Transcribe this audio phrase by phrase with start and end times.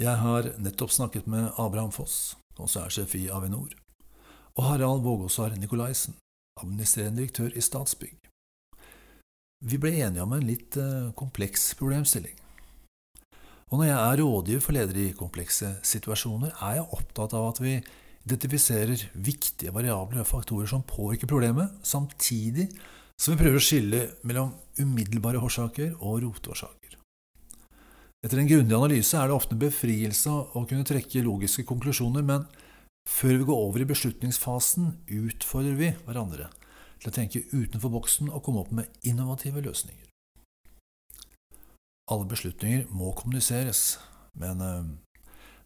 [0.00, 3.74] Jeg har nettopp snakket med Abraham Foss, konsernsjef i Avinor,
[4.56, 6.14] og Harald Vågåsar Nikolaisen,
[6.56, 8.16] administrerende direktør i Statsbygg.
[9.68, 12.38] Vi ble enige om en litt eh, kompleks problemstilling.
[13.68, 17.60] Og når jeg er rådgiver for ledere i komplekse situasjoner, er jeg opptatt av at
[17.60, 17.76] vi
[18.24, 22.70] identifiserer viktige variabler og faktorer som påvirker problemet, samtidig
[23.20, 26.81] som vi prøver å skille mellom umiddelbare årsaker og roteårsaker.
[28.22, 32.44] Etter en grundig analyse er det ofte en befrielse å kunne trekke logiske konklusjoner, men
[33.10, 36.46] før vi går over i beslutningsfasen, utfordrer vi hverandre
[37.02, 40.06] til å tenke utenfor boksen og komme opp med innovative løsninger.
[42.14, 43.98] Alle beslutninger må kommuniseres,
[44.38, 44.92] men eh,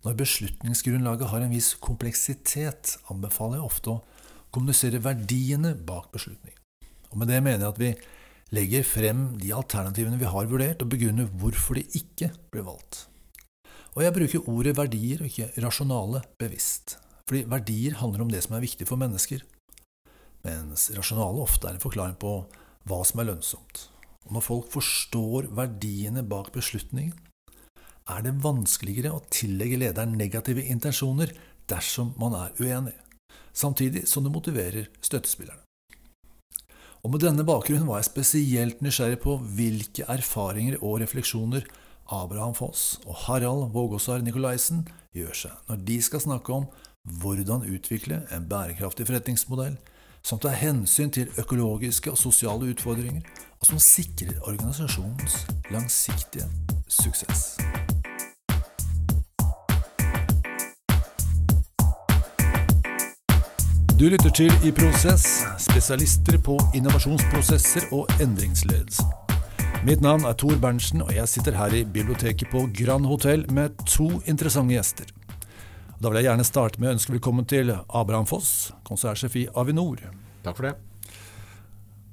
[0.07, 4.03] når beslutningsgrunnlaget har en viss kompleksitet, anbefaler jeg ofte å
[4.55, 6.63] kommunisere verdiene bak beslutningen.
[7.13, 7.93] Og med det mener jeg at vi
[8.55, 13.07] legger frem de alternativene vi har vurdert, og begrunner hvorfor de ikke ble valgt.
[13.97, 18.57] Og jeg bruker ordet verdier og ikke rasjonale bevisst, fordi verdier handler om det som
[18.57, 19.43] er viktig for mennesker,
[20.47, 22.39] mens rasjonale ofte er en forklaring på
[22.87, 23.89] hva som er lønnsomt.
[24.27, 27.17] Og når folk forstår verdiene bak beslutningen,
[28.07, 31.33] er det vanskeligere å tillegge lederen negative intensjoner
[31.67, 32.95] dersom man er uenig,
[33.51, 35.66] samtidig som det motiverer støttespillerne.
[37.05, 41.67] Og Med denne bakgrunnen var jeg spesielt nysgjerrig på hvilke erfaringer og refleksjoner
[42.13, 46.67] Abraham Foss og Harald Vågåsar Nikolaisen gjør seg når de skal snakke om
[47.21, 49.77] hvordan utvikle en bærekraftig forretningsmodell
[50.27, 53.23] som tar hensyn til økologiske og sosiale utfordringer,
[53.61, 56.49] og som sikrer organisasjonens langsiktige
[56.89, 57.55] suksess.
[63.97, 65.23] Du lytter til I Prosess,
[65.57, 69.07] spesialister på innovasjonsprosesser og endringsledelse.
[69.89, 73.73] Mitt navn er Tor Berntsen, og jeg sitter her i biblioteket på Grand Hotell med
[73.89, 75.09] to interessante gjester.
[75.97, 80.05] Da vil jeg gjerne starte med å ønske velkommen til Abraham Foss, konsernsjef i Avinor.
[80.45, 80.75] Takk for det.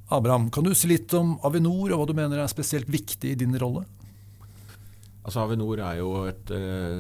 [0.07, 3.41] Abraham, kan du si litt om Avinor, og hva du mener er spesielt viktig i
[3.43, 3.83] din rolle?
[5.23, 6.99] Altså Avinor er jo et, eh,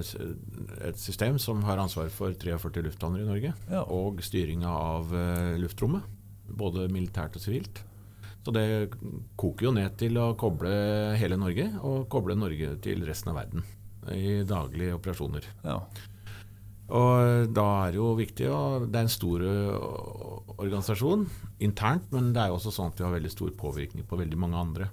[0.87, 3.51] et, system som har ansvar for 43 lufthavner i Norge.
[3.67, 3.83] Ja.
[3.91, 6.07] Og styringa av eh, luftrommet.
[6.47, 7.83] Både militært og sivilt.
[8.43, 8.91] Så det
[9.39, 10.71] koker jo ned til å koble
[11.19, 13.63] hele Norge, og koble Norge til resten av verden
[14.11, 15.47] i daglige operasjoner.
[15.63, 15.77] Ja.
[16.93, 19.45] Og da er det jo viktig og Det er en stor
[20.59, 21.23] organisasjon
[21.63, 24.39] internt, men det er jo også sånn at vi har veldig stor påvirkning på veldig
[24.43, 24.89] mange andre.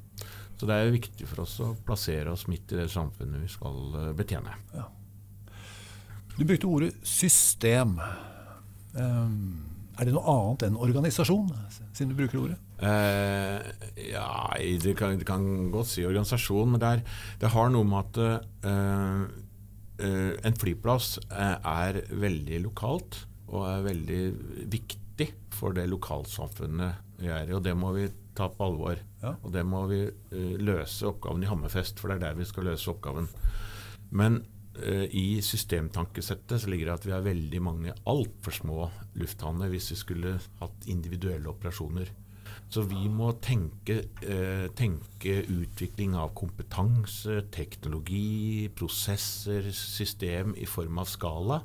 [0.60, 3.94] Så det er viktig for oss å plassere oss midt i det samfunnet vi skal
[3.96, 4.52] eh, betjene.
[4.76, 4.90] Ja.
[6.34, 7.94] Du brukte ordet system.
[8.92, 9.62] Um,
[9.96, 11.48] er det noe annet enn organisasjon,
[11.96, 12.58] siden du bruker ordet?
[12.76, 13.64] Uh,
[14.04, 14.28] ja,
[14.84, 18.20] det kan, det kan, godt si organisasjon, men det, er, det har noe med at
[18.68, 19.24] uh,
[20.04, 24.22] uh, en flyplass er veldig lokalt og er veldig
[24.76, 27.56] viktig for det lokalsamfunnet vi er i.
[27.56, 28.10] Og det må vi
[28.40, 29.02] ta på alvor.
[29.22, 29.34] Ja.
[29.44, 32.70] Og det må vi uh, løse oppgaven i Hammerfest, for det er der vi skal
[32.70, 33.28] løse oppgaven.
[34.16, 34.40] Men
[34.80, 38.88] uh, i systemtankesettet så ligger det at vi har veldig mange altfor små
[39.20, 42.10] lufthavner hvis vi skulle hatt individuelle operasjoner.
[42.70, 51.10] Så vi må tenke, uh, tenke, utvikling av kompetanse, teknologi, prosesser, system i form av
[51.10, 51.60] skala,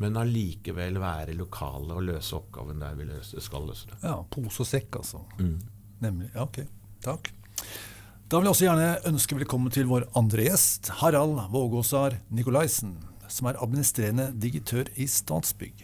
[0.00, 4.02] men allikevel være lokale og løse oppgaven der vi løser, skal løse det.
[4.04, 5.24] Ja, Pose og sekk, altså.
[5.40, 5.56] Mm.
[6.00, 6.30] Nemlig.
[6.34, 6.62] Ja, ok.
[7.04, 7.30] Takk.
[8.30, 12.94] Da vil jeg også gjerne ønske velkommen til vår andre gjest, Harald Vågåsar Nikolaisen,
[13.28, 15.82] som er administrerende digitør i Statsbygg.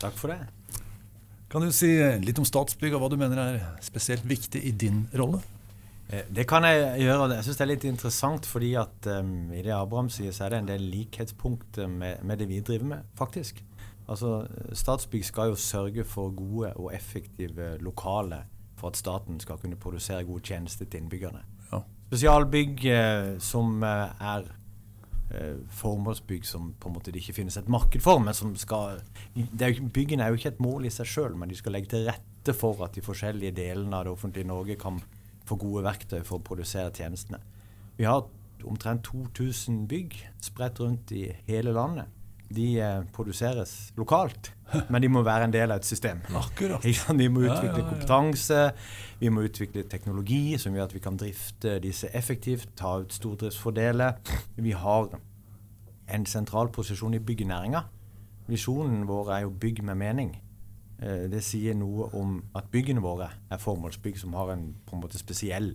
[0.00, 0.38] Takk for det.
[1.52, 1.92] Kan du si
[2.24, 5.42] litt om Statsbygg, og hva du mener er spesielt viktig i din rolle?
[6.08, 7.28] Eh, det kan jeg gjøre.
[7.36, 10.56] Jeg syns det er litt interessant, fordi at um, i det Abraham sier, så er
[10.56, 13.62] det en del likhetspunkter med, med, det vi driver med, faktisk.
[14.08, 18.44] Altså, Statsbygg skal jo sørge for gode og effektive lokale
[18.76, 21.42] for at staten skal kunne produsere gode tjenester til innbyggerne.
[21.72, 21.82] Ja.
[22.10, 24.48] Spesialbygg eh, som eh, er
[25.34, 28.98] eh, formålsbygg som på en måte det ikke finnes et marked for, men som skal
[28.98, 32.06] er Byggene er jo ikke et mål i seg sjøl, men de skal legge til
[32.08, 35.00] rette for at de forskjellige delene av det offentlige Norge kan
[35.46, 37.40] få gode verktøy for å produsere tjenestene.
[37.96, 38.26] Vi har
[38.66, 42.15] omtrent 2000 bygg spredt rundt i hele landet
[42.48, 44.52] de eh, produseres lokalt,
[44.90, 46.22] men de må være en del av et system.
[46.36, 46.84] Akkurat.
[46.84, 48.70] Vi må utvikle kompetanse,
[49.20, 54.18] vi må utvikle teknologi som gjør at vi kan drifte disse effektivt, ta ut stordriftsfordeler.
[54.56, 55.10] Vi har
[56.14, 57.82] en sentral posisjon i byggenæringa.
[58.46, 60.36] Visjonen vår er jo bygg med mening.
[61.02, 65.18] Eh, det sier noe om at byggene våre er formålsbygg som har en på en
[65.18, 65.74] spesiell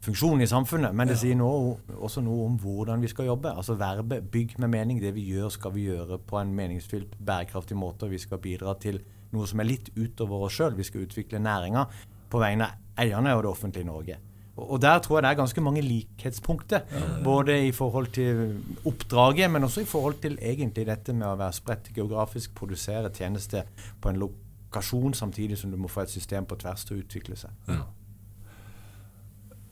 [0.00, 3.52] funksjon i samfunnet, men det sier noe, også noe om hvordan vi skal jobbe.
[3.52, 5.00] Altså verbet 'bygg med mening'.
[5.00, 8.08] Det vi gjør, skal vi gjøre på en meningsfylt, bærekraftig måte.
[8.08, 9.00] Vi skal bidra til
[9.32, 10.76] noe som er litt utover oss sjøl.
[10.76, 11.86] Vi skal utvikle næringa
[12.30, 14.16] på vegne av eierne og det offentlige Norge.
[14.56, 16.80] Og der tror jeg det er ganske mange likhetspunkter.
[17.24, 21.52] Både i forhold til oppdraget, men også i forhold til egentlig dette med å være
[21.52, 23.62] spredt geografisk, produsere tjenester
[24.00, 27.36] på en lokasjon, samtidig som du må få et system på tvers til å utvikle
[27.36, 27.50] seg.
[27.68, 27.86] Ja.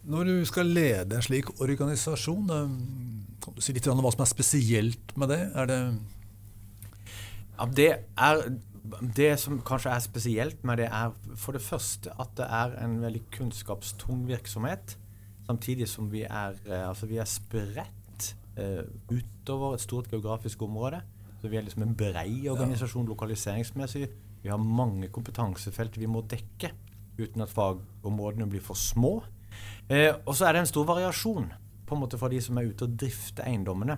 [0.09, 2.71] Når du skal lede en slik organisasjon, eh,
[3.45, 5.43] kan du si litt om hva som er spesielt med det?
[5.53, 5.81] Er det
[7.75, 8.41] det, er,
[9.17, 13.01] det som kanskje er spesielt med det, er for det første at det er en
[13.03, 14.97] veldig kunnskapstung virksomhet.
[15.49, 21.01] Samtidig som vi er, eh, altså vi er spredt uh, utover et stort geografisk område.
[21.41, 24.09] Så vi er liksom en brei organisasjon lokaliseringsmessig.
[24.43, 26.73] Vi har mange kompetansefelt vi må dekke
[27.19, 29.19] uten at fagområdene blir for små.
[29.89, 31.49] Eh, og så er det en stor variasjon
[31.89, 33.97] på en måte fra de som er ute og drifter eiendommene,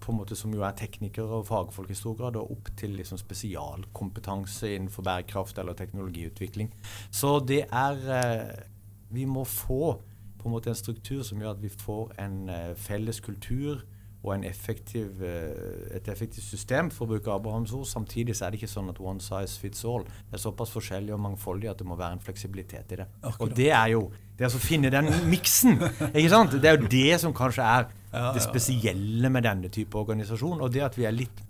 [0.00, 2.98] på en måte som jo er teknikere og fagfolk i stor grad, og opp til
[2.98, 6.68] liksom spesialkompetanse innenfor bærekraft eller teknologiutvikling.
[7.10, 8.66] Så det er eh,
[9.08, 9.96] Vi må få
[10.38, 13.80] på en måte en struktur som gjør at vi får en eh, felles kultur
[14.24, 17.86] og en effektiv, eh, et effektivt system, for å bruke Abrahams ord.
[17.86, 20.02] Samtidig så er det ikke sånn at one size fits all.
[20.02, 23.06] Det er såpass forskjellig og mangfoldig at det må være en fleksibilitet i det.
[23.22, 23.44] Akkurat.
[23.46, 25.78] Og det er jo det er å finne den miksen.
[26.14, 26.56] ikke sant?
[26.62, 27.88] Det er jo det som kanskje er
[28.34, 30.60] det spesielle med denne type organisasjon.
[30.62, 31.42] Og det at vi er litt,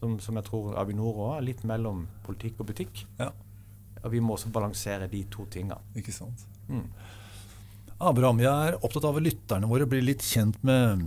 [0.00, 3.04] som, som jeg tror Avinor òg er, litt mellom politikk og butikk.
[3.20, 3.30] Ja.
[4.02, 5.76] Og vi må også balansere de to tinga.
[5.96, 6.44] Ikke sant.
[6.68, 6.86] Mm.
[8.02, 11.04] Abraham, jeg er opptatt av at lytterne våre blir litt kjent med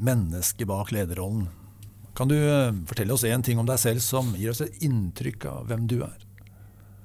[0.00, 1.48] mennesket bak lederrollen.
[2.16, 5.46] Kan du eh, fortelle oss én ting om deg selv som gir oss et inntrykk
[5.50, 6.24] av hvem du er?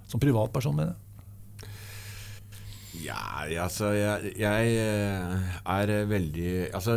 [0.10, 1.02] Som privatperson, mener jeg.
[3.06, 6.94] Ja, altså jeg, jeg, eh, er veldig Altså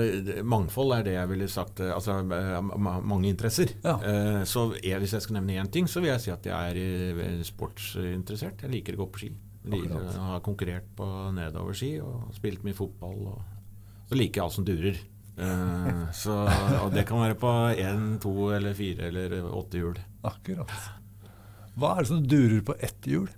[0.47, 1.83] mangfold er det jeg ville sagt.
[1.85, 3.75] Eh, altså mange interesser.
[3.85, 3.99] Ja.
[4.49, 7.45] Så jeg, hvis jeg skal nevne én ting, så vil jeg si at jeg er
[7.47, 8.65] sportsinteressert.
[8.65, 9.31] Jeg liker å gå på ski.
[9.69, 9.93] Jeg
[10.25, 11.07] har konkurrert på
[11.37, 13.19] nedoverski og spilt mye fotball.
[13.35, 15.03] Og så liker jeg alt som durer.
[15.39, 16.35] Uh, så,
[16.83, 19.99] og det kan være på én, to eller fire eller åtte hjul.
[20.27, 20.73] Akkurat.
[21.79, 23.29] Hva er det som durer på ett hjul?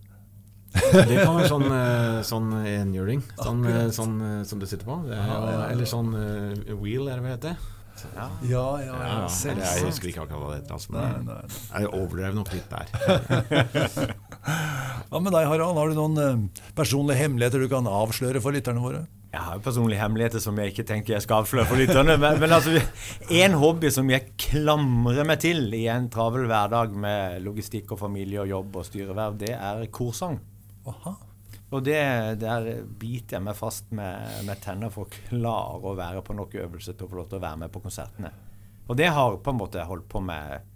[0.70, 3.25] det kan være sånn, uh, sånn enhjuling.
[3.43, 4.17] Sånn, uh, sånn
[4.49, 5.02] som du sitter på.
[5.11, 5.61] Er, ja, ja, ja.
[5.75, 6.14] Eller sånn
[6.81, 7.69] wheel, er det hva det heter.
[8.17, 10.79] Ja, ja, ja, ja, Jeg husker ikke akkurat hva det heter.
[10.79, 11.58] Altså, nei, nei, nei.
[11.82, 14.14] Jeg overdrev nok litt der.
[15.11, 15.76] Hva med deg, Harald?
[15.76, 16.46] Har du noen
[16.79, 19.03] personlige hemmeligheter du kan avsløre for lytterne våre?
[19.31, 22.17] Jeg har jo personlige hemmeligheter som jeg ikke tenker jeg skal avsløre for lytterne.
[22.19, 22.81] Men, men altså,
[23.31, 28.43] en hobby som jeg klamrer meg til i en travel hverdag med logistikk og familie
[28.43, 30.41] og jobb og styreverv, det er korsang.
[30.91, 31.15] Aha.
[31.71, 32.00] Og det,
[32.43, 32.67] der
[32.99, 36.97] biter jeg meg fast med, med tenner for å klare å være på nok øvelse
[36.97, 38.32] til å få lov til å være med på konsertene.
[38.91, 40.67] Og det har på en måte holdt på med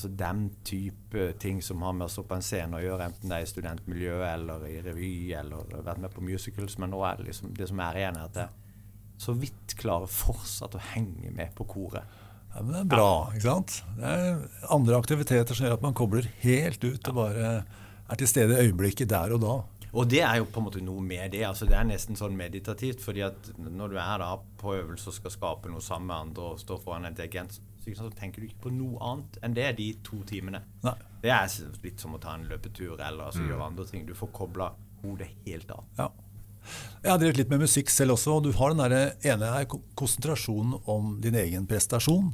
[0.00, 3.28] altså den type ting som har med å stå på en scene å gjøre, enten
[3.28, 6.78] det er i studentmiljøet eller i revy eller vært med på musicals.
[6.80, 8.48] Men nå er det liksom det som er igjen, er at jeg
[9.20, 12.16] så vidt klarer fortsatt å henge med på koret.
[12.54, 13.10] Ja, men Det er bra.
[13.34, 13.82] ikke sant?
[13.98, 14.40] Det er
[14.72, 17.50] andre aktiviteter som gjør at man kobler helt ut og bare
[18.10, 19.58] er til stede i øyeblikket der og da.
[19.92, 21.44] Og det er jo på en måte noe med det.
[21.46, 23.00] altså Det er nesten sånn meditativt.
[23.02, 26.42] fordi at når du er da på øvelse og skal skape noe sammen med andre
[26.52, 27.60] og står foran en dirigent,
[27.98, 30.62] så tenker du ikke på noe annet enn det de to timene.
[30.86, 30.96] Nei.
[31.20, 31.52] Det er
[31.84, 33.50] litt som å ta en løpetur eller altså, mm.
[33.52, 34.06] gjøre andre ting.
[34.08, 34.70] Du får kobla
[35.02, 35.86] hodet helt av.
[35.98, 36.10] Ja.
[37.00, 39.66] Jeg har drevet litt med musikk selv også, og du har den der ene her,
[39.98, 42.32] konsentrasjonen om din egen prestasjon.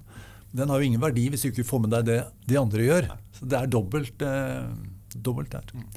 [0.56, 2.20] Den har jo ingen verdi hvis du ikke får med deg det
[2.50, 3.10] de andre gjør.
[3.38, 4.70] Så det er dobbelt, eh,
[5.14, 5.74] dobbelt der.
[5.74, 5.88] Mm.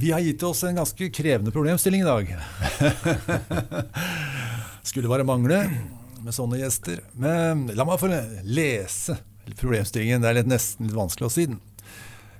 [0.00, 2.32] Vi har gitt oss en ganske krevende problemstilling i dag.
[4.88, 5.62] Skulle bare mangle
[6.22, 7.02] med sånne gjester.
[7.18, 8.10] Men la meg få
[8.46, 9.18] lese
[9.58, 10.22] problemstillingen.
[10.22, 11.60] Det er litt nesten litt vanskelig å si den.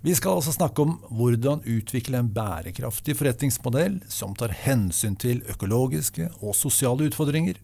[0.02, 6.26] Vi skal altså snakke om hvordan utvikle en bærekraftig forretningsmodell som tar hensyn til økologiske
[6.40, 7.60] og sosiale utfordringer,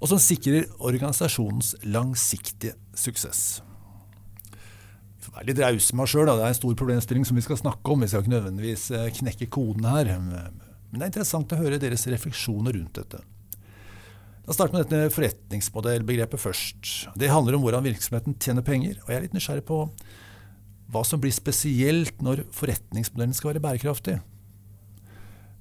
[0.00, 3.60] og som sikrer organisasjonens langsiktige suksess.
[4.48, 6.30] Vi får være litt rause med oss sjøl.
[6.32, 8.00] Det er en stor problemstilling som vi skal snakke om.
[8.00, 10.08] Vi skal ikke nødvendigvis eh, knekke koden her.
[10.16, 13.20] Men det er interessant å høre deres refleksjoner rundt dette.
[14.44, 16.88] La oss starte med dette forretningsmodellbegrepet først.
[17.16, 18.98] Det handler om hvordan virksomheten tjener penger.
[19.00, 19.78] og Jeg er litt nysgjerrig på
[20.92, 24.18] hva som blir spesielt når forretningsmodellen skal være bærekraftig.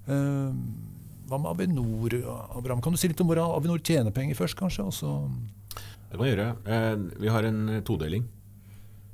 [0.04, 0.52] Uh,
[1.32, 2.18] hva med Avinor?
[2.58, 4.90] Abraham, kan du si litt om hvordan Avinor tjener penger først, kanskje?
[4.92, 5.14] Også
[6.12, 6.50] det kan jeg gjøre.
[6.68, 8.28] Uh, vi har en todeling.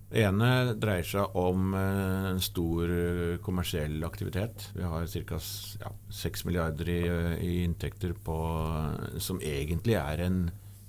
[0.09, 4.71] Det ene dreier seg om eh, en stor eh, kommersiell aktivitet.
[4.73, 5.37] Vi har ca.
[5.83, 7.01] Ja, 6 milliarder i,
[7.45, 8.39] i inntekter på,
[9.21, 10.41] som egentlig er en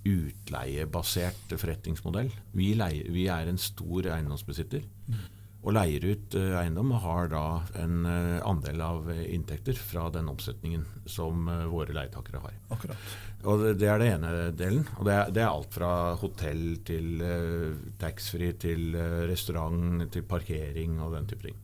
[0.09, 2.31] utleiebasert forretningsmodell.
[2.57, 4.87] Vi, leier, vi er en stor eiendomsbesitter.
[5.61, 7.45] Og leier ut uh, eiendom og har da
[7.83, 12.55] en uh, andel av inntekter fra den omsetningen som uh, våre leietakere har.
[12.73, 13.11] Akkurat.
[13.45, 14.87] Og det, er det ene delen.
[14.97, 15.91] Og det er, det er alt fra
[16.21, 17.23] hotell til
[18.01, 18.97] taxfree til
[19.29, 21.61] restaurant til parkering og den type ting.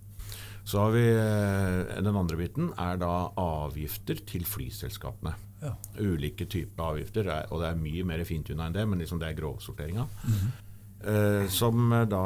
[0.66, 5.34] Så har vi Den andre biten er da avgifter til flyselskapene.
[5.60, 5.74] Ja.
[6.00, 9.38] Ulike typer avgifter, og det er mye mer fintuna enn det, men liksom det er
[9.38, 10.08] grovsorteringa.
[10.24, 10.65] Mm -hmm.
[10.96, 12.22] Uh, som, da,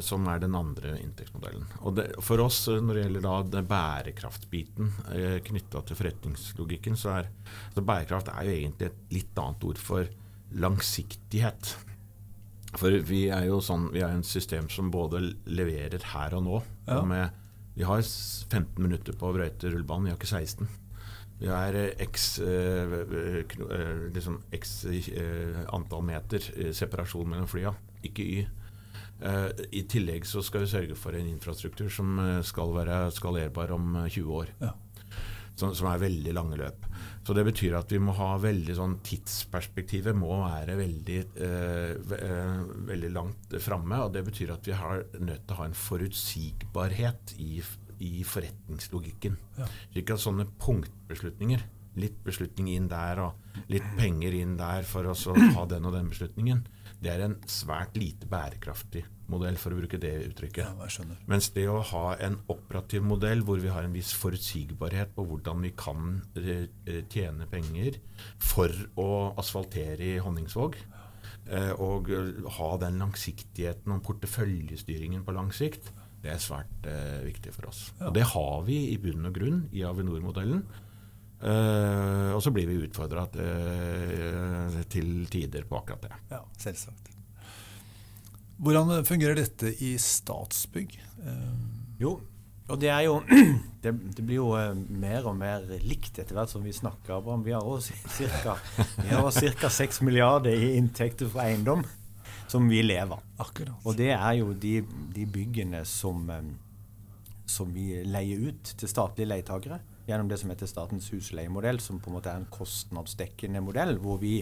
[0.00, 1.66] som, er den andre inntektsmodellen.
[1.84, 7.28] Og det, For oss, når det gjelder da bærekraftbiten uh, knytta til forretningslogikken, så er
[7.74, 10.08] så bærekraft er jo egentlig et litt annet ord for
[10.56, 11.74] langsiktighet.
[12.80, 15.20] For vi er jo sånn, vi er en system som både
[15.52, 16.62] leverer her og nå.
[16.88, 17.02] Ja.
[17.02, 17.42] Og med,
[17.76, 20.70] vi har 15 minutter på å brøyte rullebanen, vi har ikke 16.
[21.42, 24.84] Vi har eh, x, eh, eh, liksom x
[25.74, 27.74] antall meter separasjon mellom flya,
[28.06, 28.44] ikke y.
[29.22, 34.32] I tillegg så skal vi sørge for en infrastruktur som skal være skalerbar om 20
[34.34, 34.48] år.
[34.58, 34.72] Ja.
[35.54, 36.86] Som, som, er veldig lange løp.
[37.22, 43.10] Så det betyr at vi må ha veldig sånn Tidsperspektivet må være veldig, eh, veldig
[43.14, 44.00] langt framme.
[44.06, 47.60] Og det betyr at vi har nødt til å ha en forutsigbarhet i
[48.02, 49.38] i forretningslogikken.
[49.58, 49.68] Ja.
[49.92, 51.64] Slik at sånne punktbeslutninger,
[52.02, 55.16] litt beslutning inn der og litt penger inn der for å
[55.56, 56.62] ha den og den beslutningen,
[57.02, 60.68] det er en svært lite bærekraftig modell, for å bruke det uttrykket.
[60.70, 65.24] Ja, Mens det å ha en operativ modell hvor vi har en viss forutsigbarhet på
[65.26, 67.98] hvordan vi kan eh, tjene penger
[68.42, 70.78] for å asfaltere i Honningsvåg,
[71.48, 72.12] eh, og
[72.58, 75.90] ha den langsiktigheten og porteføljestyringen på lang sikt,
[76.22, 77.84] det er svært eh, viktig for oss.
[77.98, 78.08] Ja.
[78.08, 80.62] Og det har vi i bunn og grunn i Avinor-modellen.
[81.42, 86.20] Eh, og så blir vi utfordra eh, til tider på akkurat det.
[86.30, 87.10] Ja, selvsagt.
[88.62, 90.94] Hvordan fungerer dette i Statsbygg?
[91.26, 91.56] Eh,
[91.98, 92.20] jo,
[92.70, 93.18] og det er jo
[93.82, 97.42] det, det, blir jo eh, mer og mer likt etter hvert som vi snakker om.
[97.42, 99.72] Vi har også ca.
[99.82, 101.82] 6 milliarder i inntekter fra eiendom
[102.52, 103.22] som vi lever av.
[103.46, 103.80] Akkurat.
[103.86, 104.76] Og det er jo de,
[105.14, 106.28] de byggene som,
[107.48, 112.10] som, vi leier ut til statlige leietakere gjennom det som heter Statens husleiemodell, som på
[112.10, 114.40] en måte er en kostnadsdekkende modell, hvor vi,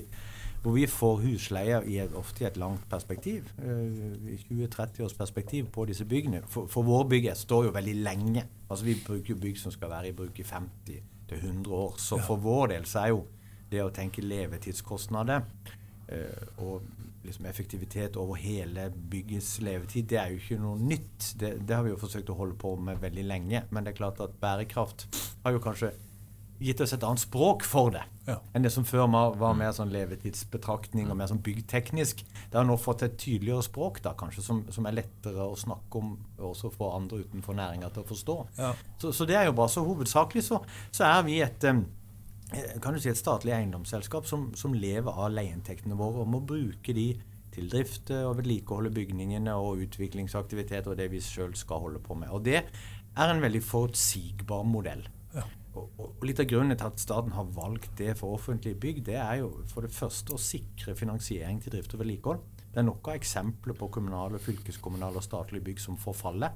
[0.65, 5.69] hvor vi får husleie i et, ofte i et langt perspektiv, i 20-30 års perspektiv
[5.75, 6.41] på disse byggene.
[6.49, 8.47] For, for våre bygg står jo veldig lenge.
[8.71, 12.01] Altså Vi bruker jo bygg som skal være i bruk i 50-100 år.
[12.01, 13.27] Så for vår del så er jo
[13.71, 16.89] det å tenke levetidskostnader uh, og
[17.23, 21.33] liksom effektivitet over hele byggets levetid, det er jo ikke noe nytt.
[21.41, 23.65] Det, det, har vi jo forsøkt å holde på med veldig lenge.
[23.71, 25.09] Men det er klart at bærekraft
[25.45, 25.93] har jo kanskje
[26.61, 28.37] gitt oss et annet språk for det ja.
[28.53, 29.07] enn det som før
[29.41, 32.21] var mer sånn levetidsbetraktning og mer sånn byggteknisk.
[32.53, 36.03] Det har nå fått et tydeligere språk da, kanskje, som, som er lettere å snakke
[36.03, 36.13] om
[36.51, 38.37] også for andre utenfor næringa til å forstå.
[38.61, 38.75] Ja.
[39.01, 40.61] Så, så, det er jo bare så hovedsakelig så,
[40.93, 41.83] så er vi et um,
[42.83, 46.95] kan du si et statlig eiendomsselskap som, som lever av leieinntektene våre, og må bruke
[46.97, 47.13] de
[47.55, 52.31] til drift og vedlikeholde bygningene og utviklingsaktivitet og det vi sjøl skal holde på med.
[52.31, 55.03] Og Det er en veldig forutsigbar modell.
[55.35, 55.47] Ja.
[55.75, 59.19] Og, og, Litt av grunnen til at staten har valgt det for offentlige bygg, det
[59.19, 62.43] er jo for det første å sikre finansiering til drift og vedlikehold.
[62.71, 66.55] Det er nok av eksempler på kommunale, fylkeskommunale og statlige bygg som forfaller.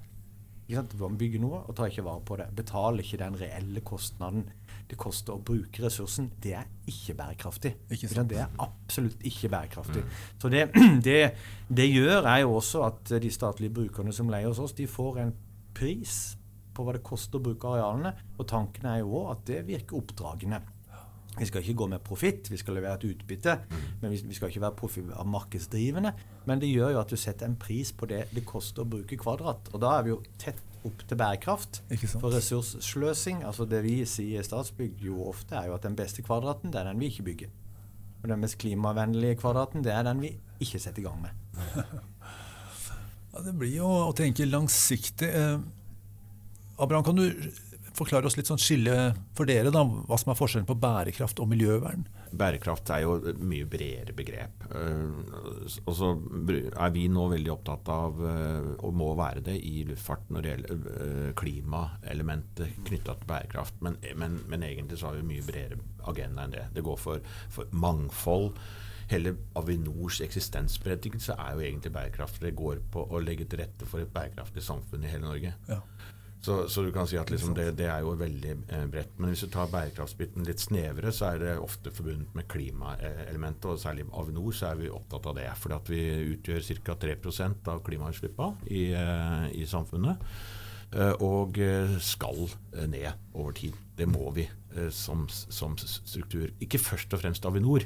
[0.70, 2.46] Man bygger noe og tar ikke vare på det.
[2.56, 4.46] Betaler ikke den reelle kostnaden
[4.90, 7.72] det koster å bruke ressursen, det er ikke bærekraftig.
[7.94, 10.04] Ikke det er absolutt ikke bærekraftig.
[10.04, 10.18] Mm.
[10.42, 10.64] Så det,
[11.06, 11.18] det,
[11.68, 15.22] det, gjør er jo også at de statlige brukerne som leier hos oss, de får
[15.24, 15.34] en
[15.74, 16.18] pris
[16.74, 18.12] på hva det koster å bruke arealene.
[18.36, 20.60] Og tanken er jo òg at det virker oppdragende.
[21.38, 23.56] Vi skal ikke gå med profitt, vi skal levere et utbytte.
[23.70, 23.80] Mm.
[24.02, 26.12] Men vi, vi skal ikke være markedsdrivende.
[26.46, 29.18] Men det gjør jo at du setter en pris på det det koster å bruke
[29.18, 29.72] kvadrat.
[29.74, 31.82] Og da er vi jo tett opp til bærekraft.
[32.12, 36.22] For ressurssløsing, altså det vi sier i Statsbygg jo ofte, er jo at den beste
[36.22, 37.54] kvadraten, det er den vi ikke bygger.
[38.22, 41.30] Og den mest klimavennlige kvadraten, det er den vi ikke setter i gang med.
[43.32, 45.28] ja, det blir jo å tenke langsiktig.
[45.28, 45.58] Eh,
[46.78, 47.26] Abraham, kan du
[47.94, 48.94] forklare oss litt sånn skille
[49.36, 52.06] for dere, da, hva som er forskjellen på bærekraft og miljøvern?
[52.34, 54.66] Bærekraft er jo et mye bredere begrep.
[54.72, 56.12] Uh, og så
[56.72, 60.54] er vi nå veldig opptatt av, uh, og må være det, i luftfart når det
[60.54, 63.78] gjelder uh, klimaelementet knytta til bærekraft.
[63.84, 65.78] Men, men, men, egentlig så har vi mye bredere
[66.10, 66.66] agenda enn det.
[66.74, 68.52] Det går for, for mangfold
[69.10, 72.40] hele Avinors eksistensberettigelse er jo egentlig bærekraft.
[72.42, 75.54] Det går på å legge til rette for et bærekraftig samfunn i hele Norge.
[75.68, 75.80] Ja.
[76.44, 79.14] Så, så, du kan si at liksom det, det, er jo veldig eh, bredt.
[79.16, 83.70] Men hvis du tar bærekraftsbiten litt snevere, så er det ofte forbundet med klimaelementet.
[83.72, 85.48] Og særlig Avinor så er vi opptatt av det.
[85.62, 86.02] For vi
[86.34, 86.98] utgjør ca.
[87.06, 90.28] 3% av klimautslippene i, eh, i samfunnet.
[90.92, 91.56] Eh, og
[92.04, 92.44] skal
[92.92, 93.83] ned over tid.
[93.94, 94.48] Det må vi
[94.90, 96.48] som, som, struktur.
[96.62, 97.84] Ikke først og fremst Avinor,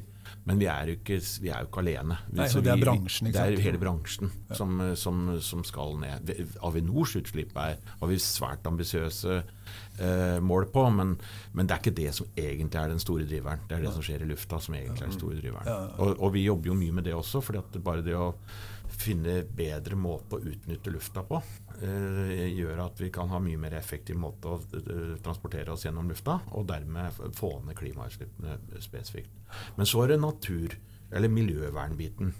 [0.49, 2.17] men vi er jo ikke, vi er jo ikke alene.
[2.33, 3.53] Nei, det er bransjen, ikke sant?
[3.53, 4.57] Det er hele bransjen ja.
[4.57, 6.33] som, som, som, skal ned.
[6.65, 11.15] Avinors utslipp er, har vi svært ambisiøse eh, mål på, men,
[11.53, 13.69] men, det er ikke det som egentlig er den store driveren.
[13.69, 15.93] Det er det som skjer i lufta som egentlig er den store driveren.
[15.99, 18.33] Og, og, vi jobber jo mye med det også, fordi at bare det å
[18.99, 21.41] finne bedre måte å utnytte lufta på.
[21.79, 26.11] Eh, gjør at vi kan ha mye mer effektiv måte å eh, transportere oss gjennom
[26.11, 29.31] lufta, og dermed få ned klimautslippene spesifikt.
[29.79, 30.79] Men så er det natur-
[31.09, 32.35] eller miljøvernbiten.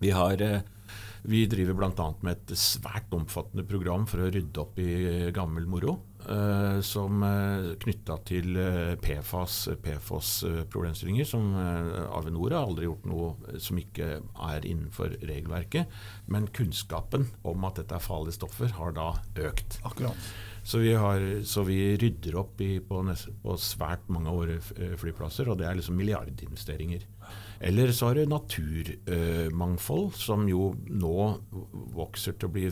[0.00, 0.64] Vi har eh,
[1.24, 2.08] vi driver bl.a.
[2.20, 5.94] med et svært omfattende program for å rydde opp i gammel moro.
[6.24, 11.50] Uh, som uh, knytta til uh, PFAS, PFOS-problemstillinger, som
[12.16, 15.92] Avinor har aldri gjort noe som ikke er innenfor regelverket.
[16.32, 19.10] Men kunnskapen om at dette er farlige stoffer, har da
[19.50, 19.80] økt.
[19.84, 20.32] Akkurat.
[20.64, 23.02] Så vi, har, så vi rydder opp i, på,
[23.44, 27.04] på, svært mange av våre flyplasser, og det er liksom milliardinvesteringer.
[27.64, 31.18] Eller så har du naturmangfold, som jo nå
[31.92, 32.70] vokser til å bli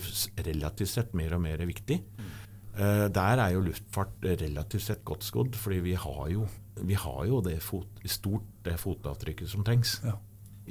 [0.48, 2.00] relativt sett mer og mer viktig.
[2.16, 2.41] Uh,
[2.72, 6.46] der er jo luftfart relativt sett godt skodd, fordi vi har jo,
[6.80, 9.98] vi har jo det fot, stort det fotavtrykket som trengs.
[10.06, 10.14] Ja.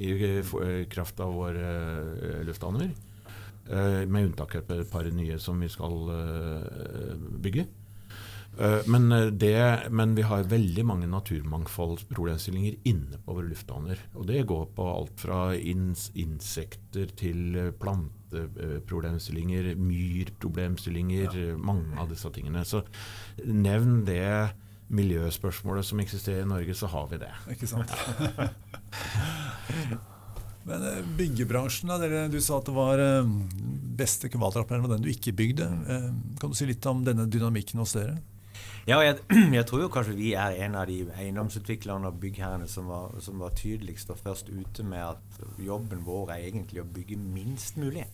[0.02, 1.68] I uh, kraft av våre
[2.42, 2.90] lufthavner.
[4.08, 5.94] med unntak av et par nye som vi skal
[7.38, 7.68] bygge.
[8.58, 14.00] Eh, men, eh, det, men, vi har veldig mange naturmangfoldsproblemstillinger inne på våre lufthavner.
[14.14, 17.72] Og det går på alt fra ins insekter til eh,
[18.32, 21.56] planteproblemstillinger, myrproblemstillinger, ja.
[21.56, 22.64] mange av disse tingene.
[22.68, 22.82] Så
[23.44, 24.52] nevn det
[24.92, 27.32] miljøspørsmålet som eksisterer i Norge, så har vi det.
[27.54, 27.92] Ikke sant?
[30.68, 30.84] Men
[31.18, 33.00] byggebransjen, da, dere, du sa at det var
[33.98, 35.66] beste kvadratropplæringen var den du ikke bygde.
[36.40, 38.20] Kan du si litt om denne dynamikken hos dere?
[38.86, 39.20] Ja, jeg,
[39.56, 43.38] jeg, tror jo kanskje vi er en av de eiendomsutviklerne og byggherrene som var, som
[43.42, 48.08] var tydeligst og først ute med at jobben vår er egentlig å bygge minst mulig.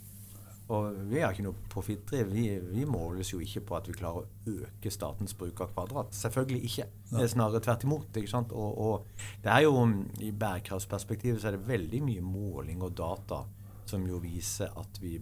[0.68, 2.28] Og vi har ikke noe profittdriv.
[2.28, 6.12] Vi, vi, måles jo ikke på at vi klarer å øke statens bruk av kvadrat.
[6.16, 6.86] Selvfølgelig ikke.
[7.08, 8.20] Det er snarere tvert imot.
[8.20, 8.52] ikke sant?
[8.52, 9.72] Og, og det er jo,
[10.20, 13.42] I bærekraftsperspektivet så er det veldig mye måling og data
[13.88, 15.16] som jo viser at vi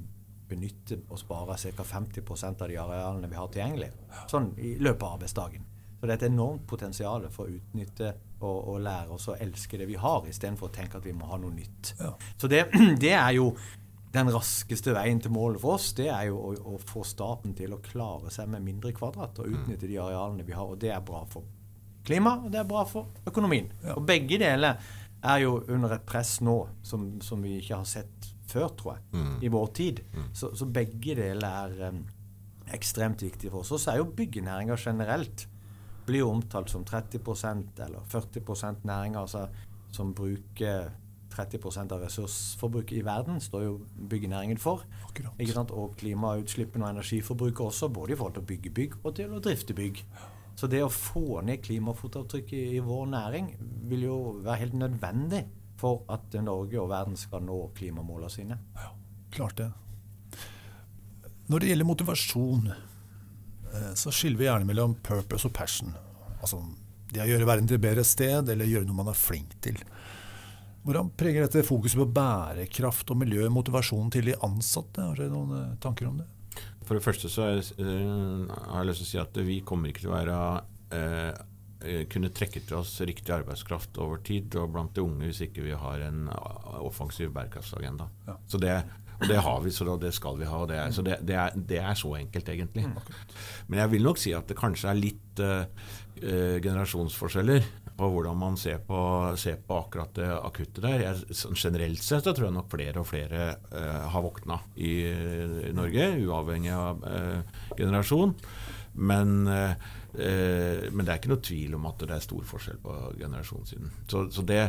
[0.49, 1.87] benytter og sparer ca.
[1.95, 3.91] 50% av de arealene vi har tilgjengelig.
[4.31, 5.73] Sånn i løpet av arbeidsdagen.
[5.97, 9.79] Så det er et enormt potensial for å utnytte og, og lære oss å elske
[9.81, 11.95] det vi har, istedenfor å tenke at vi må ha noe nytt.
[12.01, 12.13] Ja.
[12.37, 12.67] Så det,
[13.05, 13.49] det, er jo
[14.13, 15.91] den raskeste veien til målet for oss.
[15.97, 19.51] Det er jo å, å, få staten til å klare seg med mindre kvadrat og
[19.51, 20.71] utnytte de arealene vi har.
[20.73, 21.49] Og det er bra for
[22.07, 23.69] klima, og det er bra for økonomien.
[23.83, 23.97] Ja.
[23.99, 24.79] Og begge deler
[25.27, 29.07] er jo under et press nå som, som vi ikke har sett før, tror jeg,
[29.19, 29.35] mm.
[29.43, 30.05] i vår tid.
[30.15, 30.29] Mm.
[30.37, 32.05] Så, så, begge deler er um,
[32.77, 33.75] ekstremt viktige for oss.
[33.75, 35.49] Og så er jo byggenæringa generelt
[36.07, 37.19] blir jo omtalt som 30
[37.83, 39.49] eller 40% næringer altså,
[39.91, 40.93] som bruker
[41.37, 43.75] 30 av ressursforbruket i verden, står jo
[44.11, 44.87] byggenæringen for.
[45.37, 49.43] Og klimautslippene og energiforbruket også, både i forhold til å bygge bygg og til å
[49.45, 50.03] drifte bygg.
[50.57, 53.51] Så det å få ned klimafotavtrykket i, vår næring
[53.91, 55.43] vil jo være helt nødvendig
[55.77, 58.57] for at Norge og verden skal nå klimamålene sine.
[58.79, 58.95] Ja,
[59.37, 59.69] klart det.
[61.53, 65.93] Når det gjelder motivasjon, eh, så skiller vi gjerne mellom purpose og passion.
[66.41, 66.63] Altså
[67.13, 69.79] det å gjøre verden til et bedre sted, eller gjøre noe man er flink til.
[70.87, 75.03] Hvordan preger dette fokuset på bærekraft og miljø motivasjonen til de ansatte?
[75.03, 76.29] Har dere noen eh, tanker om det?
[76.87, 80.13] For det første så har jeg lyst til å si at vi kommer ikke til
[80.13, 80.39] å være
[80.95, 81.45] eh,
[81.85, 85.65] Eh, kunne trekke til oss riktig arbeidskraft over tid, og blant de unge hvis ikke
[85.67, 88.07] vi har en eh, offensiv bærekraftsagenda.
[88.27, 88.37] Ja.
[88.49, 88.73] Så det,
[89.27, 90.63] det, har vi, så det skal vi ha.
[90.71, 92.87] Det er, så det, det, er, det, er, så enkelt, egentlig.
[92.89, 92.97] Mm.
[93.69, 95.91] Men jeg vil nok si at det kanskje er litt uh,
[96.65, 99.01] generasjonsforskjeller på hvordan man ser på,
[99.41, 101.05] ser på, akkurat det akutte der.
[101.05, 104.95] Jeg, sånn generelt sett så tror jeg nok flere og flere uh, har våkna i,
[105.09, 108.37] i, Norge, uavhengig av uh, generasjon.
[108.97, 109.49] Men
[110.17, 113.93] Eh, men det er ikke noe tvil om at det er stor forskjell på generasjonssiden.
[114.09, 114.63] Så, så det,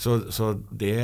[0.00, 0.96] Så, så det,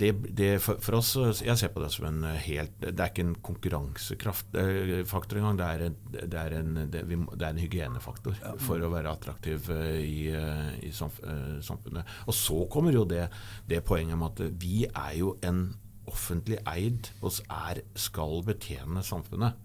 [0.00, 3.26] det, det for, for, oss Jeg ser på det som en helt Det er ikke
[3.26, 5.58] en konkurransekraftfaktor eh, engang.
[5.58, 8.54] Det er en, det er en, er en hygienefaktor ja.
[8.62, 12.16] for å være attraktiv eh, i, eh, i samfunnet.
[12.24, 13.26] Og så kommer jo det,
[13.68, 15.66] det poenget med at vi er jo en
[16.08, 19.60] offentlig eid og skal betjene samfunnet.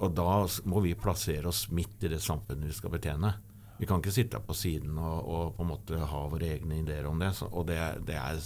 [0.00, 3.32] Og da må vi plassere oss midt i det samfunnet vi skal betjene.
[3.80, 7.06] Vi kan ikke sitte på siden og, og, på en måte ha våre egne ideer
[7.08, 7.30] om det.
[7.48, 8.40] og det, det er,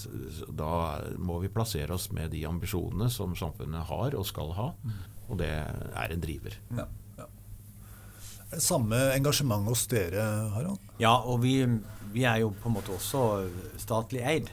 [0.54, 0.74] Da
[1.18, 4.68] må vi plassere oss med de ambisjonene som samfunnet har og skal ha.
[5.26, 6.54] Og det er en driver.
[6.76, 6.86] Ja,
[7.18, 7.26] ja.
[8.44, 10.22] Er det samme engasjement hos dere,
[10.54, 10.78] Harald?
[11.02, 11.56] Ja, og vi,
[12.12, 13.24] vi, er jo på en måte også
[13.82, 14.52] statlig eid.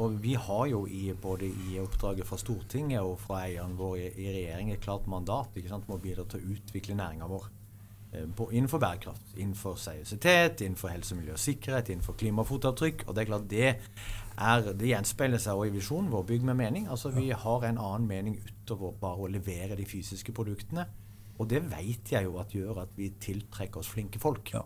[0.00, 4.12] Og vi har jo i, både i oppdraget fra Stortinget og fra eierne våre i,
[4.24, 7.50] i regjering et klart mandat ikke sant, om å bidra til å utvikle næringa vår.
[8.12, 13.04] Eh, innenfor bærekraft, innenfor seriøsitet, innenfor helse, miljø og sikkerhet, innenfor klimafotavtrykk.
[13.06, 13.68] Og det er klart det,
[14.38, 16.88] er, det gjenspeiler seg også i visjonen vår Bygg med mening.
[16.90, 20.88] Altså Vi har en annen mening utover bare å levere de fysiske produktene.
[21.38, 24.50] Og det vet jeg jo at gjør at vi tiltrekker oss flinke folk.
[24.54, 24.64] Ja.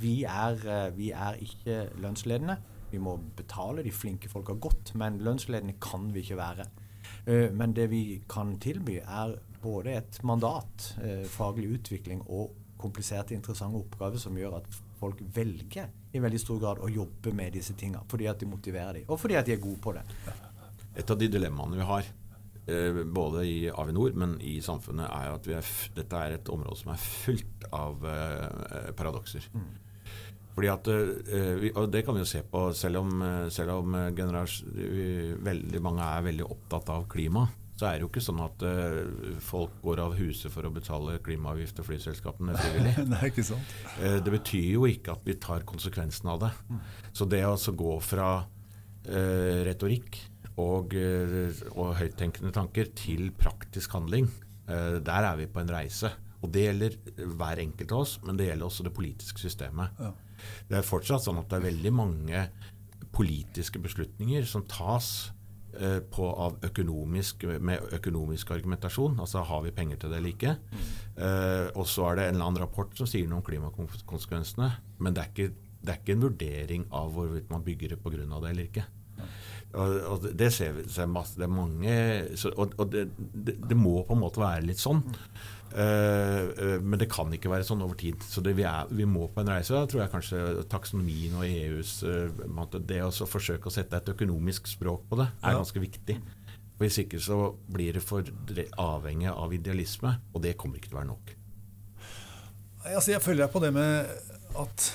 [0.00, 2.56] Vi, er, eh, vi, er, ikke lønnsledende.
[2.90, 6.64] Vi må betale de flinke folka godt, men lønnsledende kan vi ikke være.
[7.26, 10.94] Eh, men det vi kan tilby, er både et mandat,
[11.34, 16.82] faglig utvikling og kompliserte, interessante oppgaver som gjør at folk velger i veldig stor grad
[16.82, 18.04] å jobbe med disse tingene.
[18.10, 20.04] Fordi at de motiverer dem, og fordi at de er gode på det.
[20.98, 22.08] Et av de dilemmaene vi har,
[22.66, 26.92] eh, både i Avinor, men i samfunnet, er at er dette er et område som
[26.94, 29.50] er fullt av eh, paradokser.
[29.54, 29.68] Mm.
[30.58, 33.92] Fordi at, eh, og Det kan vi jo se på, selv om, selv om
[35.44, 37.46] veldig mange er veldig opptatt av klima
[37.78, 41.20] så er det jo ikke sånn at uh, folk går av huset for å betale
[41.22, 42.94] klimaavgift til flyselskapene frivillig.
[43.12, 43.74] det er ikke sant.
[44.00, 46.50] Uh, det betyr jo ikke at vi tar konsekvensen av det.
[46.66, 46.80] Mm.
[47.14, 50.18] Så det å altså gå fra uh, retorikk
[50.58, 50.96] og,
[51.76, 54.24] og, høyttenkende tanker til praktisk handling,
[54.66, 56.10] der er vi på en reise.
[56.42, 56.96] Og det gjelder
[57.38, 60.02] hver enkelt av oss, men det gjelder også det politiske systemet.
[60.02, 60.10] Ja.
[60.66, 62.42] Det er fortsatt sånn at det er veldig mange
[63.14, 65.30] politiske beslutninger som tas
[66.10, 69.18] på av økonomisk, med økonomisk argumentasjon.
[69.20, 70.54] Altså har vi penger til det eller ikke?
[70.58, 70.84] Mm.
[71.18, 74.70] Uh, og så er det en eller annen rapport som sier noe om klimakonsekvensene.
[75.02, 78.24] Men det er ikke, det er ikke en vurdering av hvorvidt man bygger det pga.
[78.24, 78.86] det eller ikke.
[79.68, 81.94] Og, og, det ser vi ser masse, det er mange
[82.40, 85.02] så, Og, og det, det, det, må på en måte være litt sånn.
[85.04, 88.22] Uh, men det kan ikke være sånn over tid.
[88.24, 89.74] Så det, vi, er, vi, må på en reise.
[89.76, 90.40] Da tror jeg kanskje
[90.72, 95.58] taksonomien og EUs uh, Det å forsøke å sette et økonomisk språk på det, er
[95.58, 96.16] ganske viktig.
[96.78, 98.26] Hvis ikke så blir det for
[98.78, 101.32] avhengig av idealisme, og det kommer ikke til å være nok.
[102.88, 104.12] Altså, jeg følger deg på det med
[104.62, 104.90] at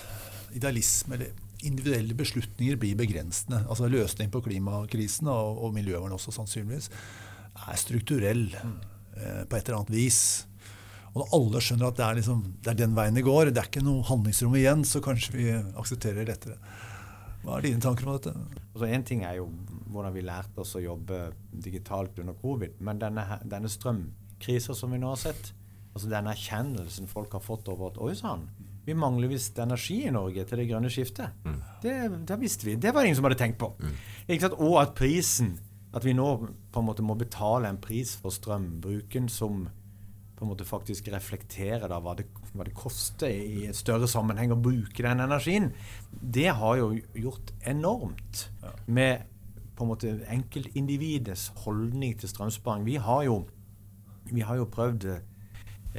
[0.56, 1.34] idealisme eller
[1.64, 3.64] individuelle beslutninger blir begrensende.
[3.70, 6.90] Altså Løsning på klimakrisen og, og miljøvern også, sannsynligvis,
[7.68, 8.74] er strukturell mm.
[9.18, 10.20] eh, på et eller annet vis.
[11.14, 13.62] Og når alle skjønner at det er, liksom, det er, den veien det går, det
[13.62, 16.58] er ikke noe handlingsrom igjen, så kanskje vi aksepterer lettere.
[17.44, 18.34] Hva er dine tanker om dette?
[18.72, 19.50] Altså en ting er jo
[19.94, 25.02] hvordan vi lærte oss å jobbe digitalt under covid, men denne, denne strømkrisa som vi
[25.04, 25.52] nå har sett,
[25.94, 28.48] altså denne erkjennelsen folk har fått over at oi sann,
[28.84, 31.38] vi mangler visst energi i Norge til det grønne skiftet.
[31.46, 31.60] Mm.
[31.84, 31.94] Det,
[32.28, 32.76] det, visste vi.
[32.76, 33.70] Det var det ingen som hadde tenkt på.
[33.80, 33.94] Mm.
[34.58, 35.56] Og at prisen
[35.94, 36.26] At vi nå
[36.74, 39.68] på en måte må betale en pris for strømbruken som
[40.44, 44.52] på en måte faktisk reflektere da hva det, hva det koster i et større sammenheng
[44.52, 45.70] å bruke den energien,
[46.12, 48.74] det har jo gjort enormt ja.
[48.92, 49.30] med
[49.74, 52.84] på en måte enkeltindividets holdning til strømsparing.
[52.86, 53.38] Vi har jo,
[54.36, 55.24] vi har jo prøvd eh,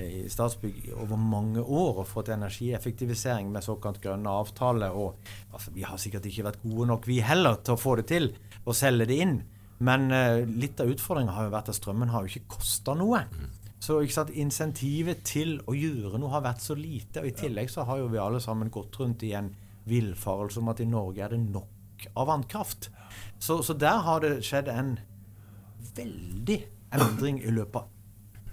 [0.05, 4.93] i Statsbygg over mange år å få til energieffektivisering med såkalt grønne avtaler.
[4.93, 5.17] Og
[5.57, 8.31] altså, vi har sikkert ikke vært gode nok, vi heller, til å få det til
[8.61, 9.37] og selge det inn.
[9.85, 13.25] Men uh, litt av utfordringa har jo vært at strømmen har jo ikke kosta noe.
[13.27, 13.64] Mm.
[13.85, 17.21] Så sant, insentivet til å gjøre noe har vært så lite.
[17.21, 19.51] Og i tillegg så har jo vi alle sammen gått rundt i en
[19.85, 22.89] villfarelse om at i Norge er det nok av vannkraft.
[23.39, 24.97] Så, så der har det skjedd en
[25.95, 26.63] veldig
[26.97, 27.91] endring i løpet av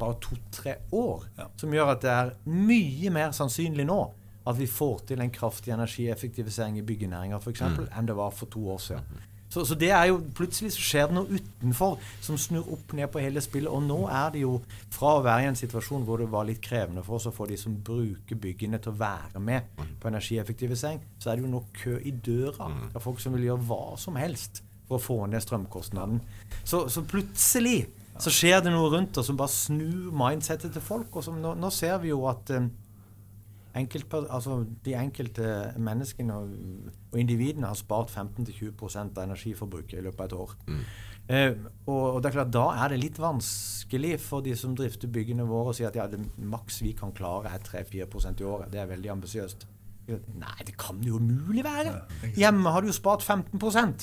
[0.02, 1.28] bare to-tre år.
[1.38, 1.48] Ja.
[1.62, 4.02] Som gjør at det er mye mer sannsynlig nå
[4.50, 7.62] at vi får til en kraftig energieffektivisering i byggenæringa f.eks.
[7.62, 7.84] Mm.
[7.94, 9.28] enn det var for to år siden.
[9.52, 13.12] Så, så, det er jo plutselig så skjer det noe utenfor som snur opp ned
[13.12, 13.68] på hele spillet.
[13.68, 14.54] Og nå er det jo
[14.94, 17.50] fra å være i en situasjon hvor det var litt krevende for oss å få
[17.50, 19.68] de som bruker byggene til å være med
[20.00, 22.84] på energieffektivisering, så er det jo nå kø i døra mm.
[22.96, 26.22] av folk som vil gjøre hva som helst for å få ned strømkostnaden.
[26.64, 27.90] Så, så plutselig
[28.22, 31.12] så skjer det noe rundt oss som bare snur mindsettet til folk.
[31.16, 32.70] Og som nå, nå ser vi jo at um,
[33.76, 36.56] altså de enkelte menneskene og,
[37.12, 40.56] og individene har spart 15-20 av energiforbruket i løpet av et år.
[40.68, 40.84] Mm.
[41.32, 41.52] Eh,
[41.86, 45.46] og, og, det er klart, Da er det litt vanskelig for de som drifter byggene
[45.48, 48.72] våre å si at ja, det maks vi kan klare er 3-4% i året.
[48.74, 49.68] Det er veldig ambisiøst.
[50.12, 51.94] Nei, det kan jo umulig være!
[52.36, 53.62] Hjemme har du jo spart 15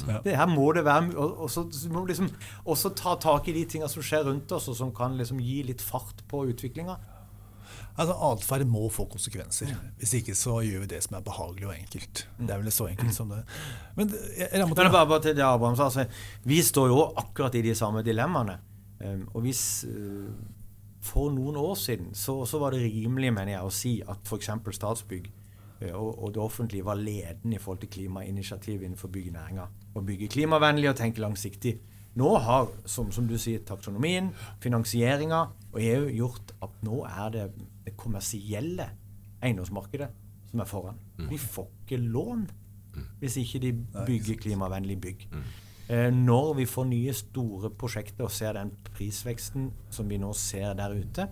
[0.09, 0.21] ja.
[0.25, 2.31] Det her må det være Og, og så må du liksom
[2.65, 5.63] også ta tak i de tingene som skjer rundt oss, og som kan liksom gi
[5.67, 6.97] litt fart på utviklinga.
[7.99, 9.73] Altså, Atferd må få konsekvenser.
[9.99, 12.23] Hvis ikke så gjør vi det som er behagelig og enkelt.
[12.39, 13.41] Det er vel så enkelt som det.
[13.97, 14.69] Men, jeg, jeg.
[14.69, 15.89] Men bare, bare til det Abraham sa.
[15.89, 16.05] Altså,
[16.47, 18.55] vi står jo akkurat i de samme dilemmaene.
[19.03, 20.31] Um, og hvis uh,
[21.07, 24.51] For noen år siden så, så, var det rimelig mener jeg, å si at f.eks.
[24.75, 29.69] Statsbygg uh, og, og, det offentlige var ledende i forhold til klimainitiativ innenfor byggenæringa.
[29.95, 31.81] Å bygge klimavennlig og tenke langsiktig.
[32.19, 37.45] Nå har, som, som du sier, taksonomien, finansieringa og EU gjort at nå er det
[37.85, 38.89] det kommersielle
[39.45, 40.09] eiendomsmarkedet
[40.51, 40.99] som er foran.
[41.17, 42.45] Vi De får ikke lån
[42.97, 43.07] mm.
[43.21, 43.73] hvis ikke de
[44.07, 45.27] bygger klimavennlig bygg.
[45.33, 45.49] Mm.
[45.89, 50.75] Eh, når vi får nye, store prosjekter og ser den prisveksten som vi nå ser
[50.77, 51.29] der ute,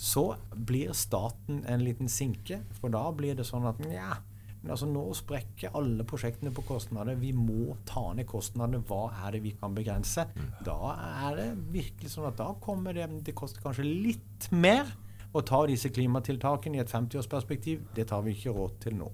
[0.00, 2.62] så blir staten en liten sinke.
[2.80, 4.14] For da blir det sånn at ja,
[4.60, 7.16] men altså nå sprekker alle prosjektene på kostnader.
[7.20, 8.82] Vi må ta ned kostnadene.
[8.84, 10.26] Hva er det vi kan begrense?
[10.66, 14.90] Da er det virkelig sånn at da kommer det Det koster kanskje litt mer
[15.32, 17.86] å ta disse klimatiltakene i et 50-årsperspektiv.
[17.96, 19.08] Det tar vi ikke råd til nå.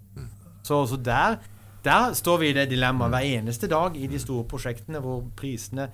[0.66, 1.38] Så, så der,
[1.84, 5.90] der, står vi i det dilemmaet hver eneste dag i de store prosjektene hvor prisene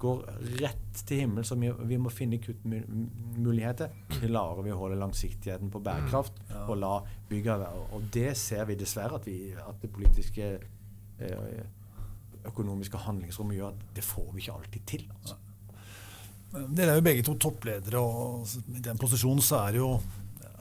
[0.00, 0.22] går
[0.60, 3.94] rett til himmel så vi må finne kuttmuligheter.
[4.18, 6.60] Klarer vi å holde langsiktigheten på bærekraft mm.
[6.66, 6.92] og la
[7.30, 7.56] bygge
[7.96, 11.64] Og det ser vi dessverre at, vi, at det politiske eh,
[12.46, 15.08] økonomiske handlingsrommet gjør at det får vi ikke alltid til.
[15.18, 15.40] Altså.
[16.56, 19.90] Dere er jo begge to toppledere, og i den posisjonen så er det jo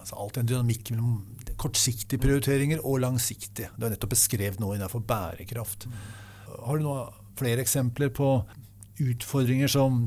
[0.06, 1.13] altså alltid en dynamikk mellom
[1.62, 3.71] kortsiktige prioriteringer og langsiktige.
[3.76, 5.88] Du har nettopp beskrevet noe innenfor bærekraft.
[6.52, 8.30] Har du noen flere eksempler på
[9.01, 10.05] utfordringer som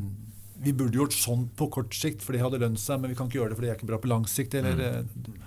[0.58, 3.28] vi burde gjort sånn på kort sikt, for det hadde lønt seg, men vi kan
[3.30, 4.58] ikke gjøre det fordi det er ikke bra på lang sikt?
[4.58, 5.04] eller...
[5.04, 5.38] Mm.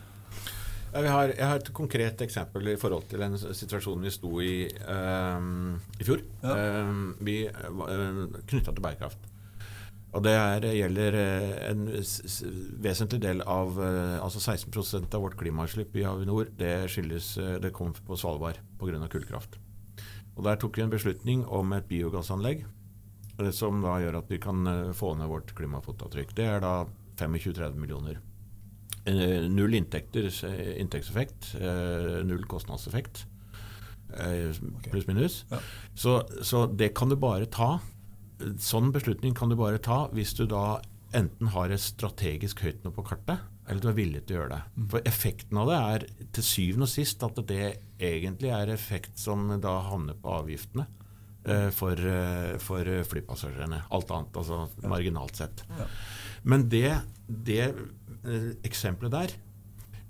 [0.91, 4.55] Jeg har, jeg har, et konkret eksempel i forhold til den situasjonen vi sto i
[4.91, 6.19] um, i fjor.
[6.43, 6.55] Ja.
[6.83, 8.17] Um, vi uh, eh,
[8.51, 9.29] Knytta til bærekraft.
[10.11, 11.85] Og det er, gjelder eh, en
[12.83, 18.17] vesentlig del av Altså 16% av vårt klimautslipp i Avinor det skyldes Det kom på
[18.19, 18.99] Svalbard pga.
[19.07, 19.55] kullkraft.
[20.35, 22.65] Og Der tok vi en beslutning om et biogassanlegg
[23.55, 26.35] som da gjør at vi kan eh, få ned vårt klimafotavtrykk.
[26.37, 26.75] Det er da
[27.19, 28.19] 25-30 millioner.
[29.09, 31.55] Eh, null inntekter, eh, inntektseffekt,
[32.27, 33.25] null kostnadseffekt.
[34.91, 35.41] Pluss minus.
[35.49, 35.61] Ja.
[35.95, 37.77] Så, så, det kan du bare ta.
[38.59, 40.81] Sånn beslutning kan du bare ta hvis du da
[41.15, 44.53] enten har et strategisk høyt noe på kartet, eller du er villig til å gjøre
[44.53, 44.61] det.
[44.75, 44.87] Mm.
[44.93, 47.67] For effekten av det er til syvende og sist at det
[48.01, 50.87] egentlig er effekt som da havner på avgiftene.
[51.41, 53.83] Eh, for, eh, for flypassasjerene.
[53.89, 55.63] Alt annet, altså marginalt sett.
[55.77, 55.87] Ja.
[56.43, 59.33] Men det, det eh, eksempelet der,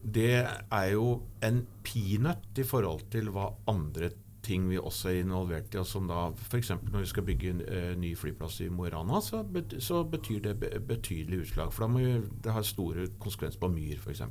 [0.02, 5.76] det er jo en peanøtt i forhold til hva andre ting vi også er involvert
[5.76, 5.78] i.
[5.78, 6.72] og som da F.eks.
[6.89, 9.44] når vi skal bygge en ny flyplass i Mo i Rana, så,
[9.78, 11.72] så, betyr det be, betydelig utslag.
[11.72, 14.24] For da må vi, det har store konsekvenser på myr f.eks.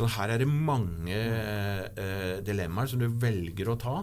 [0.00, 3.98] Så her er det mange eh, dilemmaer som du velger å ta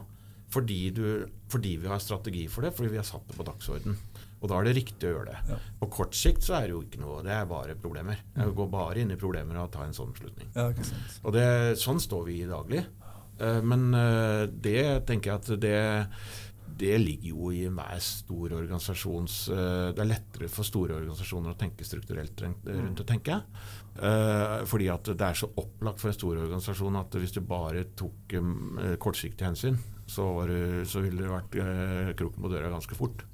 [0.54, 1.06] fordi, du,
[1.52, 3.98] fordi, vi har strategi for det, fordi vi har satt det på dagsorden.
[4.42, 5.38] Og da er det riktig å gjøre det.
[5.50, 5.60] Ja.
[5.82, 8.22] På kort sikt så er det jo ikke noe, det er bare problemer.
[8.36, 10.52] Jeg går bare inn i problemer og tar en sånn beslutning.
[10.56, 10.70] Ja,
[11.24, 11.48] og det,
[11.82, 12.84] sånn står vi i daglig.
[13.40, 15.80] Uh, men uh, det tenker jeg at det,
[16.80, 21.60] det ligger jo i enhver stor organisasjons uh, Det er lettere for store organisasjoner å
[21.60, 23.66] tenke strukturelt rundt tenker jeg.
[24.68, 28.34] fordi at det er så opplagt for en stor organisasjon at hvis du bare tok
[29.00, 33.26] kortsiktige hensyn, så, det, så ville det vært eh, kroken på døra ganske fort.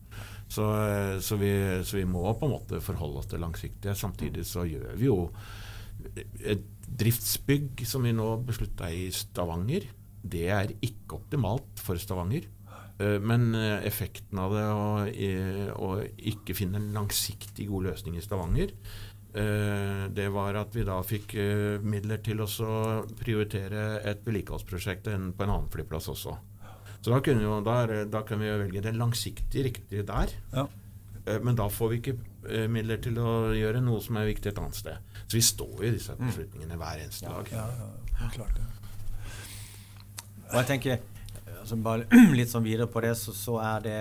[0.52, 1.52] Så, eh, så, vi,
[1.84, 3.96] så, vi, må på en måte forholde oss til langsiktige.
[3.96, 5.20] Samtidig så gjør vi jo
[6.42, 6.66] et
[7.02, 9.88] driftsbygg som vi nå beslutta i Stavanger.
[10.22, 12.50] Det er ikke optimalt for Stavanger.
[13.00, 14.90] Eh, men eh, effekten av det å,
[15.88, 15.94] å
[16.34, 18.76] ikke finne en langsiktig god løsning i Stavanger,
[19.32, 21.38] det var at vi da fikk
[21.88, 22.50] midler til å
[23.16, 26.34] prioritere et vedlikeholdsprosjekt på en annen flyplass også.
[27.02, 30.34] Så da, kunne jo, da, da kan vi jo velge det langsiktig riktige der.
[30.54, 30.68] Ja.
[31.26, 32.14] Eh, men da får vi ikke
[32.50, 35.16] eh, midler til å gjøre noe som er viktig et annet sted.
[35.26, 36.28] Så vi står i disse mm.
[36.28, 37.50] beslutningene hver eneste dag.
[37.56, 37.66] Ja,
[38.20, 38.68] ja, klart det.
[40.52, 41.04] Og jeg tenker,
[41.62, 44.00] altså bare litt sånn videre på det, så, så er det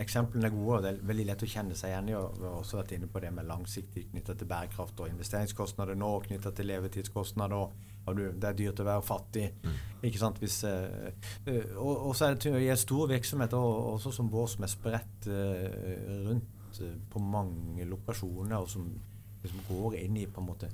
[0.00, 2.16] eksemplene er gode, og det er veldig lett å kjenne seg igjen i.
[2.16, 5.98] og Vi har også vært inne på det med langsiktig knytta til bærekraft og investeringskostnader
[5.98, 7.56] nå, knytta til levetidskostnader.
[7.64, 9.48] og Det er dyrt å være fattig.
[9.64, 9.76] Mm.
[10.08, 11.10] ikke sant, Hvis, uh,
[11.80, 15.28] og, og, så er det i en stor virksomhet også som vår, som er spredt
[15.32, 18.88] uh, rundt uh, på mange lokasjoner, og som
[19.42, 20.70] liksom går inn i på en måte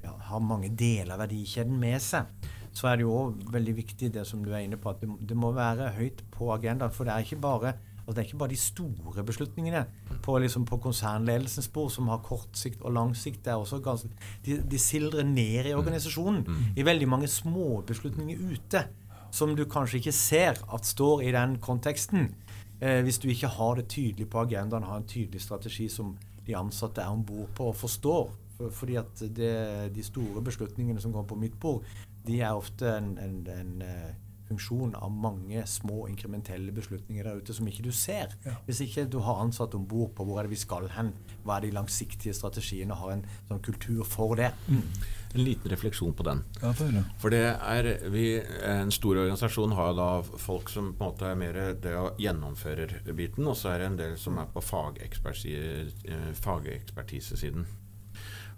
[0.00, 2.30] ja, har mange deler av verdikjeden med seg
[2.72, 5.10] så er det jo òg veldig viktig det som du er inne på, at det,
[5.26, 6.92] det, må være høyt på agendaen.
[6.94, 9.84] For det er ikke bare, altså det er ikke bare de store beslutningene
[10.22, 13.44] på, liksom på konsernledelsens bord som har kort sikt og lang sikt.
[13.44, 14.08] Det er også ganske,
[14.46, 16.64] de, de sildrer ned i organisasjonen mm.
[16.76, 18.86] i veldig mange små beslutninger ute
[19.30, 22.32] som du kanskje ikke ser at står i den konteksten.
[22.80, 26.56] Eh, hvis du ikke har det tydelig på agendaen, har en tydelig strategi som de
[26.56, 28.32] ansatte er om bord på og forstår.
[28.56, 31.84] For, fordi at det, de store beslutningene som kommer på mitt bord,
[32.26, 34.10] de er ofte en, en, en uh,
[34.50, 38.34] funksjon av mange små inkrementelle beslutninger der ute som ikke du ser.
[38.46, 38.56] Ja.
[38.66, 41.58] Hvis ikke du har ansatt om bord på hvor er det vi skal hen, hva
[41.58, 44.50] er de langsiktige strategiene, og har en sånn kultur for det.
[44.68, 44.82] Mm.
[45.30, 46.42] En liten refleksjon på den.
[46.58, 48.24] Ja, for, for det er vi,
[48.66, 52.88] En stor organisasjon har da folk som på en måte er mer det å gjennomføre
[53.14, 57.68] biten, og så er det en del som er på eh, fagekspertisesiden.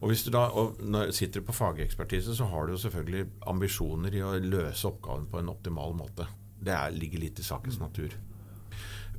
[0.02, 0.48] Og hvis du da
[0.82, 5.38] når sitter på fagekspertise, så har du jo selvfølgelig ambisjoner i å løse oppgaven på
[5.38, 6.26] en optimal måte.
[6.58, 7.84] Det er, ligger litt i sakens mm.
[7.86, 8.16] natur.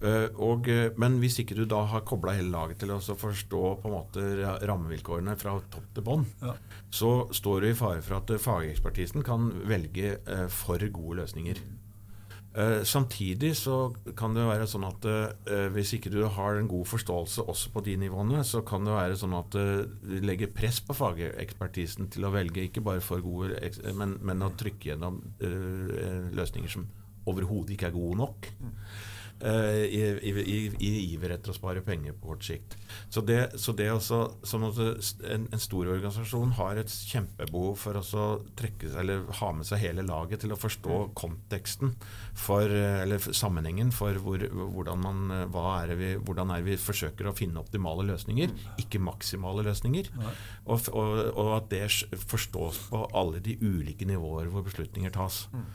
[0.03, 3.61] Uh, og, uh, men hvis ikke du da har kobla hele laget til å forstå
[3.79, 4.23] på en måte
[4.67, 6.57] rammevilkårene fra topp til bånn, ja.
[6.91, 10.17] så står du i fare for at uh, fagekspertisen kan velge
[10.51, 11.63] for gode løsninger.
[12.53, 16.85] Uh, samtidig så kan det være sånn at uh, hvis ikke du har en god
[16.85, 20.77] forståelse også på de nivåene, så kan det være sånn at uh, du legger press
[20.85, 23.57] på fagekspertisen til å velge ikke bare for gode,
[23.97, 26.85] men, men å trykke gjennom løsninger som
[27.29, 28.51] overhodet ikke er gode nok.
[29.43, 32.77] Uh, i, i, i, i, iver etter å spare penger på kort sikt.
[33.11, 38.23] Så det, så det også, sånn en, en, stor organisasjon har et kjempebehov for å
[38.55, 41.11] trekke, eller ha med seg hele laget til å forstå mm.
[41.19, 41.91] konteksten
[42.39, 45.35] for, eller sammenhengen for hvor, hvordan, man,
[45.75, 48.81] er vi, hvordan er vi forsøker å finne optimale løsninger, mm.
[48.85, 50.13] ikke maksimale løsninger.
[50.23, 51.83] Og, og, og, at det
[52.31, 55.49] forstås på alle de ulike nivåer hvor beslutninger tas.
[55.51, 55.67] Mm.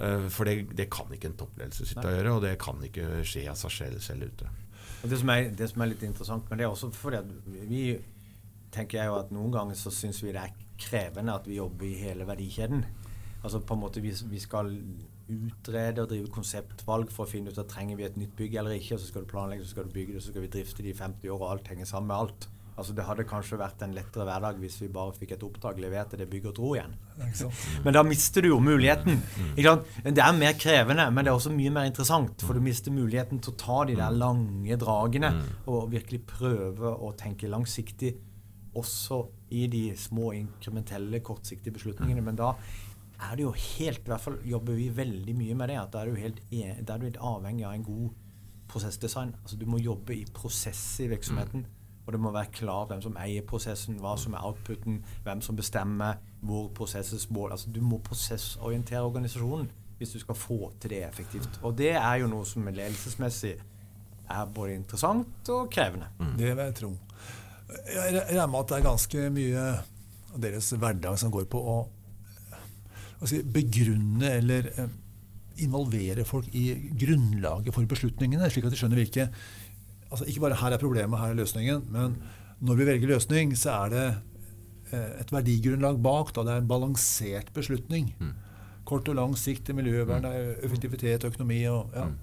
[0.00, 3.22] Eh, for det, det, kan ikke en toppledelse sitte og gjøre, og det kan ikke
[3.26, 4.52] skje av seg selv, selv ute.
[5.06, 7.34] Det som, er, det som, er, litt interessant, men det er også fordi at
[7.70, 7.82] vi
[8.74, 11.86] tenker jeg jo at noen ganger så syns vi det er krevende at vi jobber
[11.88, 12.82] i hele verdikjeden.
[13.42, 14.72] Altså på en måte vi, vi skal
[15.26, 18.96] utrede og drive konseptvalg for å finne ut trenger vi et nytt bygg eller ikke.
[18.96, 20.92] og Så skal du planlegge, så skal du bygge det, så skal vi drifte det
[20.92, 22.48] i 50 år, og alt henger sammen med alt.
[22.76, 26.10] Altså Det hadde kanskje vært en lettere hverdag hvis vi bare fikk et oppdrag, levert
[26.12, 26.92] til det, bygg og dro igjen.
[27.86, 29.22] Men da mister du jo muligheten.
[30.04, 32.44] Det er mer krevende, men det er også mye mer interessant.
[32.44, 35.30] For du mister muligheten til å ta de der lange dragene
[35.66, 38.12] og virkelig prøve å tenke langsiktig
[38.76, 39.22] også
[39.56, 42.20] i de små inkrementelle, kortsiktige beslutningene.
[42.20, 42.50] Men da
[43.30, 45.78] er det jo helt I hvert fall jobber vi veldig mye med det.
[45.80, 48.10] at Da er du helt, er du helt avhengig av en god
[48.68, 49.32] prosessdesign.
[49.42, 51.64] Altså Du må jobbe i prosess i virksomheten.
[52.06, 55.58] Og det må være klart hvem som eier prosessen, hva som er outputen, hvem som
[55.58, 59.66] bestemmer hvor prosessens mål Altså Du må prosessorientere organisasjonen
[59.96, 61.60] hvis du skal få til det effektivt.
[61.64, 63.54] Og det er jo noe som ledelsesmessig
[64.28, 66.10] er både interessant og krevende.
[66.18, 66.34] Mm.
[66.36, 66.90] Det vil jeg tro.
[67.94, 69.64] Jeg regner med at det er ganske mye
[70.36, 71.76] av deres hverdag som går på å,
[73.16, 74.92] å si, begrunne eller eh,
[75.64, 76.66] involvere folk i
[77.00, 79.30] grunnlaget for beslutningene, slik at de skjønner hvilke
[80.10, 82.16] altså Ikke bare 'her er problemet, her er løsningen', men
[82.60, 84.06] når vi velger løsning, så er det
[84.92, 86.34] eh, et verdigrunnlag bak.
[86.34, 86.44] Da.
[86.46, 88.14] Det er en balansert beslutning.
[88.20, 88.32] Mm.
[88.86, 90.64] Kort og lang sikt til miljøvern, mm.
[90.64, 92.06] effektivitet, økonomi og ja.
[92.06, 92.16] Mm.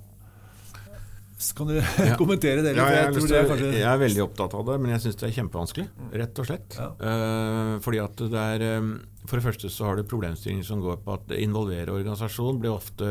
[1.57, 2.13] Kan du ja.
[2.21, 2.71] kommentere det?
[2.77, 3.71] Ja, jeg, jeg, er kanskje...
[3.73, 5.85] jeg, er veldig opptatt av det, men jeg syns det er kjempevanskelig.
[6.21, 6.77] Rett og slett.
[6.79, 6.87] Ja.
[7.01, 8.93] Uh, fordi at det er um,
[9.27, 13.09] For det første så har du problemstillinger som går på at involvere organisasjon blir ofte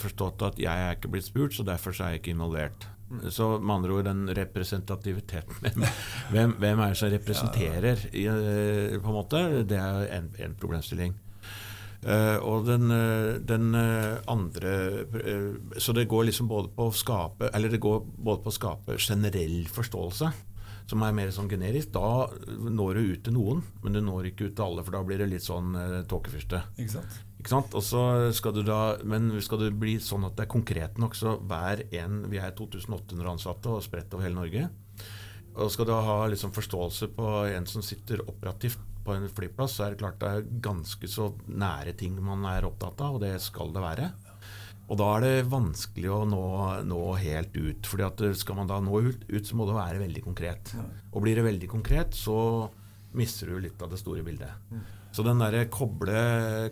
[0.00, 2.88] forstått at jeg er ikke blitt spurt, så derfor så er jeg ikke involvert.
[3.30, 5.84] Så med andre ord den representativiteten.
[6.32, 9.42] Hvem, hvem er det som representerer, eh, på en måte?
[9.68, 11.14] Det er en, problemstilling.
[12.02, 13.76] Uh, og den, eh, den,
[14.26, 14.72] andre
[15.78, 18.96] Så det går liksom både på å skape Eller det går både på å skape
[18.98, 20.32] generell forståelse,
[20.90, 21.92] som er mer sånn generisk.
[21.94, 25.04] Da når du ut til noen, men du når ikke ut til alle, for da
[25.06, 26.64] blir det litt sånn uh, tåkefyrste.
[27.42, 27.72] Ikke sant?
[27.74, 28.00] Og så
[28.38, 31.82] skal du da, men skal det bli sånn at det er konkret nok, så hver
[31.98, 34.68] en Vi er 2800 ansatte og spredt over hele Norge.
[35.58, 39.88] Og skal du ha liksom forståelse på en som sitter operativt på en flyplass, så
[39.88, 43.34] er det klart det er ganske så nære ting man er opptatt av, og det
[43.42, 44.12] skal det være.
[44.86, 46.46] Og da er det vanskelig å nå,
[46.86, 47.90] nå helt ut.
[47.90, 50.74] fordi at skal man da nå ut, ut så må det være veldig konkret.
[51.10, 52.70] Og blir det veldig konkret, så
[53.18, 54.70] mister du litt av det store bildet.
[55.12, 55.16] Mm.
[55.16, 56.20] Så den der koble,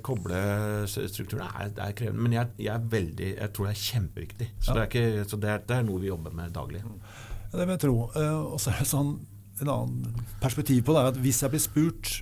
[0.07, 2.23] koblestrukturen er, er krevende.
[2.25, 4.49] Men jeg, jeg, er veldig, jeg tror det er kjempeviktig.
[4.59, 4.77] Så, Ja.
[4.79, 6.81] det, er ikke, så det, er, det er noe vi jobber med daglig.
[6.81, 7.95] Ja, det vil jeg tro.
[8.17, 9.13] Eh, Og så er det sånn
[9.61, 12.13] en annen perspektiv på det er at hvis jeg blir spurt,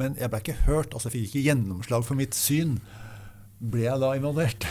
[0.00, 2.80] men jeg ble ikke hørt, altså jeg fikk ikke gjennomslag for mitt syn,
[3.62, 4.66] ble jeg da involvert?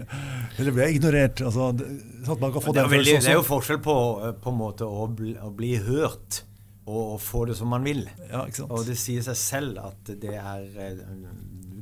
[0.58, 1.40] Eller ble jeg ignorert?
[1.40, 1.86] Altså, det,
[2.26, 4.52] sånn at man kan få Det er, veldig, det er jo forskjell på, eh, på
[4.52, 6.42] en måte å bli, å bli hørt
[6.86, 8.04] og, få det som man vil.
[8.30, 8.72] Ja, ikke sant?
[8.72, 11.00] Og det sier seg selv at det er eh,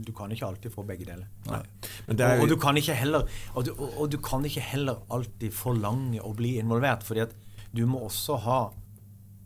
[0.04, 1.28] Du kan ikke alltid få begge deler.
[1.48, 1.60] Nei.
[2.06, 4.64] Men det er, og, og, du kan ikke heller, og, du, og du kan ikke
[4.64, 7.36] heller alltid forlange å bli involvert, fordi at
[7.74, 8.58] du må også ha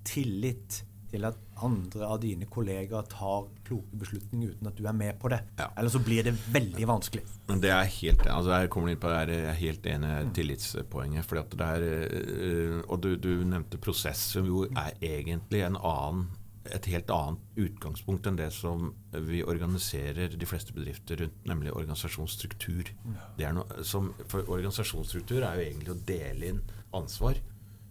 [0.08, 5.18] tillit til at andre av dine kollegaer tar kloke beslutninger uten at du er med
[5.20, 5.40] på det.
[5.58, 5.68] Ja.
[5.76, 7.24] Eller så blir det veldig vanskelig.
[7.48, 11.28] Det er helt altså Jeg kommer inn på det, jeg er helt enig i tillitspoenget.
[11.28, 11.86] Fordi at det er,
[12.18, 16.28] øh, og du, du nevnte prosess, som jo er egentlig en annen,
[16.68, 18.90] et helt annet utgangspunkt enn det som
[19.24, 22.90] vi organiserer de fleste bedrifter rundt, nemlig organisasjonsstruktur.
[23.38, 26.60] Det er noe, som, for organisasjonsstruktur er jo egentlig å dele inn
[26.98, 27.40] ansvar.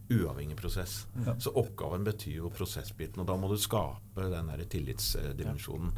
[0.09, 1.01] Uavhengig prosess.
[1.43, 5.91] Så oppgaven betyr jo prosessbiten, og da må du skape den der tillitsdimensjonen.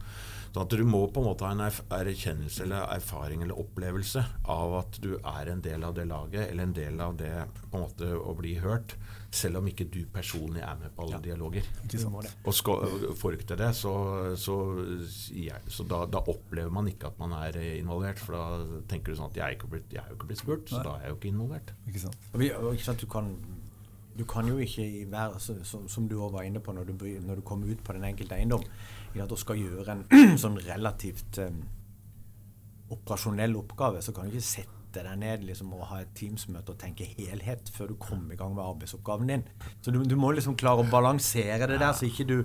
[0.50, 4.74] Sånn at du må på en måte ha en erkjennelse eller erfaring eller opplevelse av
[4.80, 7.34] at du er en del av det laget, eller en del av det
[7.70, 8.96] på en måte å bli hørt,
[9.30, 11.68] selv om ikke du personlig er med på alle dialoger.
[12.10, 12.32] Må det.
[12.50, 13.94] Og skal, får du ikke til det, så,
[14.42, 14.56] så,
[15.38, 18.18] ja, så da, da opplever man ikke at man er involvert.
[18.24, 20.66] For da tenker du sånn at jeg er, blitt, jeg er jo ikke blitt spurt,
[20.72, 20.86] så Nei.
[20.88, 21.74] da er jeg jo ikke involvert.
[21.86, 22.30] Ikke sant?
[22.34, 23.30] Og vi, og ikke sant, du, kan,
[24.20, 27.06] du kan jo ikke i hver, som, som du òg var inne på når du,
[27.24, 28.66] når du kommer ut på den enkelte eiendom,
[29.16, 31.64] i at du skal gjøre en sånn relativt um,
[32.94, 36.80] operasjonell oppgave, så kan du ikke sette deg ned liksom, og ha et Teams-møte og
[36.82, 39.44] tenke helhet før du kommer i gang med arbeidsoppgaven din.
[39.86, 42.36] Så du, du må liksom klare å balansere det der, så ikke du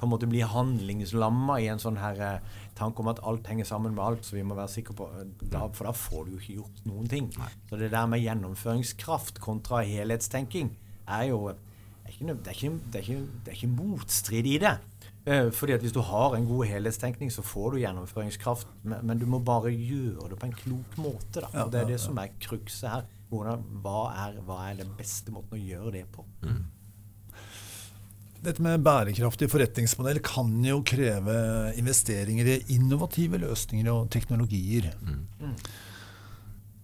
[0.00, 3.68] på en måte blir handlingslamma i en sånn her eh, tanke om at alt henger
[3.68, 6.34] sammen med alt, så vi må være sikre på eh, da, For da får du
[6.34, 7.28] jo ikke gjort noen ting.
[7.68, 10.72] Så det der med gjennomføringskraft kontra helhetstenking
[11.18, 14.46] er jo det er ikke, det er ikke, det er ikke, det er ikke motstrid
[14.50, 14.72] i det.
[15.26, 18.66] Eh, Fordi at Hvis du har en god helhetstenkning, så får du gjennomføringskraft.
[18.82, 21.40] Men, men du må bare gjøre det på en klok måte.
[21.44, 21.50] Da.
[21.64, 23.06] Og Det er det som er krukset her.
[23.30, 26.24] Hvordan, hva, er, hva er den beste måten å gjøre det på?
[28.40, 31.36] Dette med bærekraftig forretningsmodell kan jo kreve
[31.78, 34.88] investeringer i innovative løsninger og teknologier.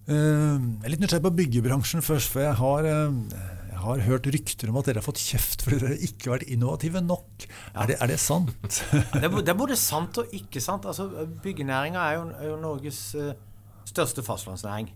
[0.06, 4.26] Eh, jeg er litt nysgjerrig på byggebransjen først, for jeg har, eh, jeg har hørt
[4.32, 7.44] rykter om at dere har fått kjeft fordi dere ikke har vært innovative nok.
[7.74, 8.78] Er, det, er det sant?
[9.12, 10.88] Det er, det både sant og ikke sant.
[10.88, 13.34] Altså, Byggenæringa er, er jo Norges eh,
[13.84, 14.88] største fastlandsnæring.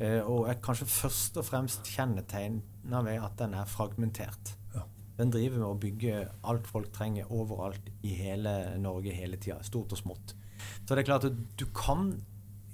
[0.00, 4.54] Eh, og er kanskje først og fremst kjennetegna ved at den er fragmentert.
[4.72, 4.86] Ja.
[5.20, 9.60] Den driver med å bygge alt folk trenger overalt i hele Norge hele tida.
[9.68, 10.32] Stort og smått.
[10.80, 12.14] Så det er klart at du kan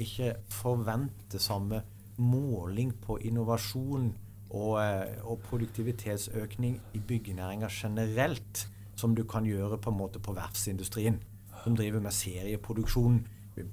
[0.01, 1.83] ikke forvente samme
[2.23, 4.13] måling på innovasjon
[4.51, 10.35] og, eh, og produktivitetsøkning i byggenæringa generelt som du kan gjøre på en måte på
[10.37, 11.21] verftsindustrien,
[11.65, 13.27] som driver med serieproduksjon.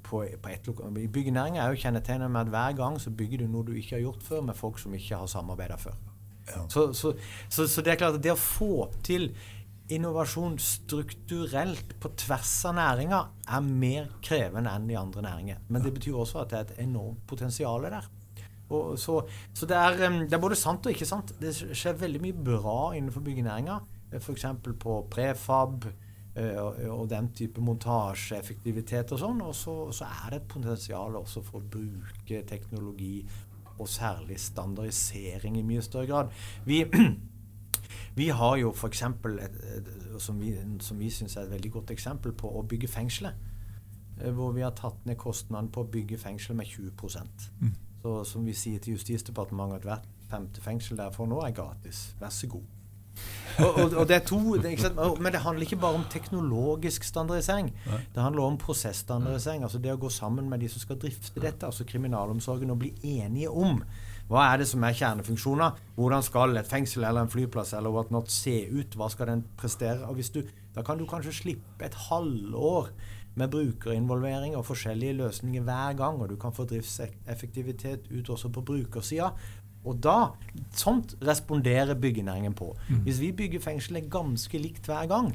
[0.04, 0.96] På, på et lokal.
[1.00, 3.94] I byggenæringa er jo kjennetegnet med at hver gang så bygger du noe du ikke
[3.94, 5.94] har gjort før, med folk som ikke har samarbeida før.
[6.48, 6.64] Ja.
[6.68, 7.14] Så, så,
[7.48, 9.30] så, så det er klart at det å få til
[9.88, 15.62] innovasjon strukturelt på tvers av næringa er mer krevende enn i andre næringer.
[15.68, 18.10] Men det betyr også at det er et enormt potensial der.
[18.74, 19.20] Og så
[19.54, 21.32] så det, er, det er både sant og ikke sant.
[21.40, 23.78] Det skjer veldig mye bra innenfor byggenæringa.
[24.18, 24.46] F.eks.
[24.80, 25.88] på prefab
[26.38, 29.42] og, den type montasjeeffektivitet og sånn.
[29.44, 33.22] Og så, så er det et potensial også for å bruke teknologi,
[33.78, 36.32] og særlig standardisering i mye større grad.
[36.66, 36.82] Vi
[38.18, 39.02] vi har jo f.eks.
[40.18, 43.46] som vi, som vi syns er et veldig godt eksempel på å bygge fengselet.
[44.34, 46.90] Hvor vi har tatt ned kostnaden på å bygge fengsel med 20
[47.60, 47.74] Mm.
[48.02, 52.12] Så som vi sier til Justisdepartementet at hvert femte fengsel derfor nå er gratis.
[52.20, 52.66] Vær så god.
[53.58, 54.76] og, og, og det er to, det?
[55.18, 57.72] Men det handler ikke bare om teknologisk standardisering.
[57.88, 58.02] Nei.
[58.14, 59.64] Det handler om prosessstandardisering.
[59.66, 62.94] altså Det å gå sammen med de som skal drifte dette, altså kriminalomsorgen, og bli
[63.18, 63.82] enige om
[64.28, 65.76] hva er det som er kjernefunksjoner.
[65.96, 68.96] Hvordan skal et fengsel eller en flyplass eller whatnot se ut?
[69.00, 70.04] Hva skal den prestere?
[70.04, 70.42] Og hvis du,
[70.76, 72.92] Da kan du kanskje slippe et halvår
[73.38, 78.64] med brukerinvolvering og forskjellige løsninger hver gang, og du kan få driftseffektivitet ut også på
[78.66, 79.30] brukersida.
[79.86, 80.16] Og da
[80.74, 82.72] Sånt responderer byggenæringen på.
[83.06, 85.32] Hvis vi bygger fengselet ganske likt hver gang,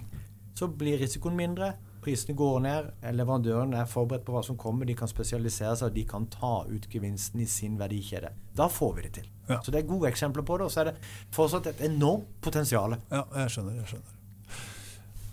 [0.56, 1.74] så blir risikoen mindre.
[2.04, 5.96] Prisene går ned, leverandørene er forberedt på hva som kommer, de kan spesialisere seg, og
[5.96, 8.34] de kan ta ut gevinsten i sin verdikjede.
[8.58, 9.30] Da får vi det til.
[9.48, 9.62] Ja.
[9.64, 10.98] Så det er gode eksempler på det, og så er det
[11.36, 12.98] fortsatt et enormt potensial.
[13.12, 13.80] Ja, jeg skjønner.
[13.80, 14.20] jeg skjønner.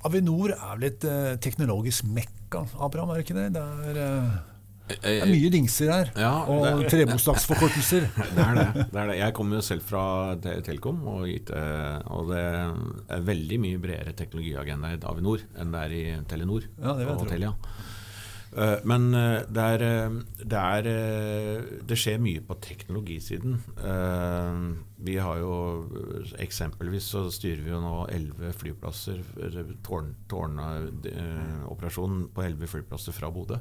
[0.07, 2.07] Avinor er vel et eh, teknologisk
[2.51, 3.53] mekka, Abraham, er det ikke det?
[3.55, 4.39] Det er, eh,
[4.91, 8.09] det er mye dingser her, Ja, og trebostagsforkortelser trebokstavsforkortelser.
[8.35, 8.87] Det er det.
[8.91, 9.19] det er det.
[9.21, 11.51] Jeg kommer jo selv fra Te- Telekom, og, IT,
[12.11, 16.97] og det er veldig mye bredere teknologiagenda i Avinor enn det er i Telenor Ja,
[16.99, 17.29] det og.
[17.31, 17.53] Telia.
[18.57, 20.11] Eh, Men eh, det er, eh,
[20.43, 20.83] det er
[21.87, 23.63] Det skjer mye på teknologisiden.
[25.01, 25.87] Vi har jo
[26.39, 29.23] Eksempelvis så styrer vi jo nå elleve flyplasser,
[30.29, 33.57] tårnoperasjon på elleve flyplasser fra Bodø.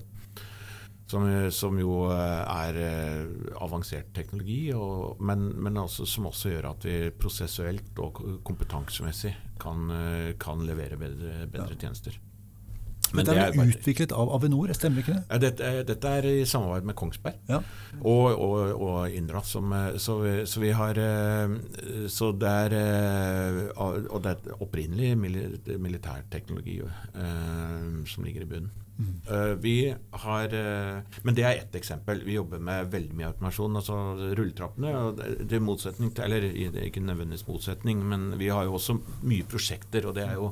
[1.10, 2.78] Som, som jo er
[3.58, 9.90] avansert teknologi, og, men, men også, som også gjør at vi prosessuelt og kompetansemessig kan,
[10.38, 12.14] kan levere bedre, bedre tjenester.
[13.14, 15.24] Men Dette det er er utviklet av Avinor, stemmer ikke det?
[15.32, 17.62] ja, dette, dette er i samarbeid med Kongsberg Ja.
[18.02, 19.42] og, og, og Indra.
[19.44, 21.56] Som, eh, så, så vi har eh,
[22.08, 23.60] Så det er eh,
[24.14, 26.82] Og det er opprinnelig mili- militærteknologi
[28.10, 28.70] som ligger i bunnen.
[29.00, 29.60] Mm.
[29.64, 30.50] vi har
[31.24, 32.20] Men det er ett eksempel.
[32.26, 33.76] Vi jobber med veldig mye automasjon.
[33.80, 33.96] altså
[34.36, 34.92] Rulletrappene.
[35.48, 39.44] Til er motsetning til, eller er ikke nødvendigvis motsetning, men vi har jo også mye
[39.48, 40.06] prosjekter.
[40.06, 40.52] og det er jo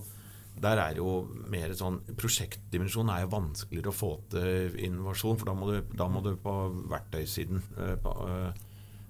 [0.61, 5.57] der er jo mer sånn Prosjektdimensjonen er jo vanskeligere å få til innovasjon, for da
[5.57, 6.55] må du, da må du på
[6.91, 7.61] verktøysiden.
[7.77, 8.63] eh, På, eh,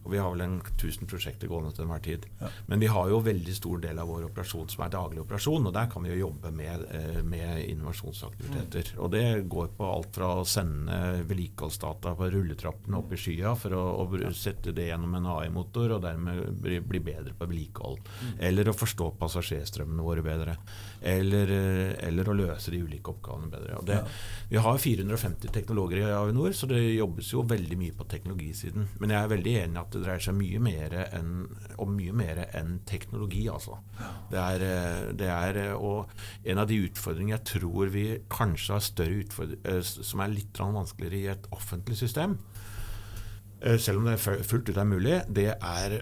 [0.08, 2.26] og vi har vel en 1000 prosjekter gående til enhver tid.
[2.40, 2.48] Ja.
[2.72, 5.74] Men vi har jo veldig stor del av vår operasjon som er daglig operasjon, og
[5.76, 8.94] der kan vi jo jobbe med, eh, med innovasjonsaktiviteter.
[9.04, 13.76] Og det går på alt fra å sende vedlikeholdsdata på rulletrappene opp i skya for
[13.76, 18.00] å, å sette det gjennom en AI-motor og dermed bli, bli bedre på vedlikehold.
[18.40, 20.56] Eller å forstå passasjerstrømmene våre bedre.
[21.02, 23.80] Eller, eh, eller å løse de ulike oppgavene bedre.
[23.86, 24.00] Det,
[24.50, 28.88] Vi har 450 teknologer i Avinor, så det jobbes jo veldig mye på teknologisiden.
[29.00, 31.34] Men jeg er veldig enig i at det dreier seg mye mer enn,
[31.78, 33.78] om mye mer enn teknologi, altså.
[34.32, 36.10] Det er, eh, det er, eh, og
[36.46, 41.18] en av de utfordringene jeg tror vi kanskje har større utfordringer, som er litt vanskeligere
[41.18, 42.38] i et offentlig system,
[43.58, 45.96] selv om det fullt ut er mulig, det er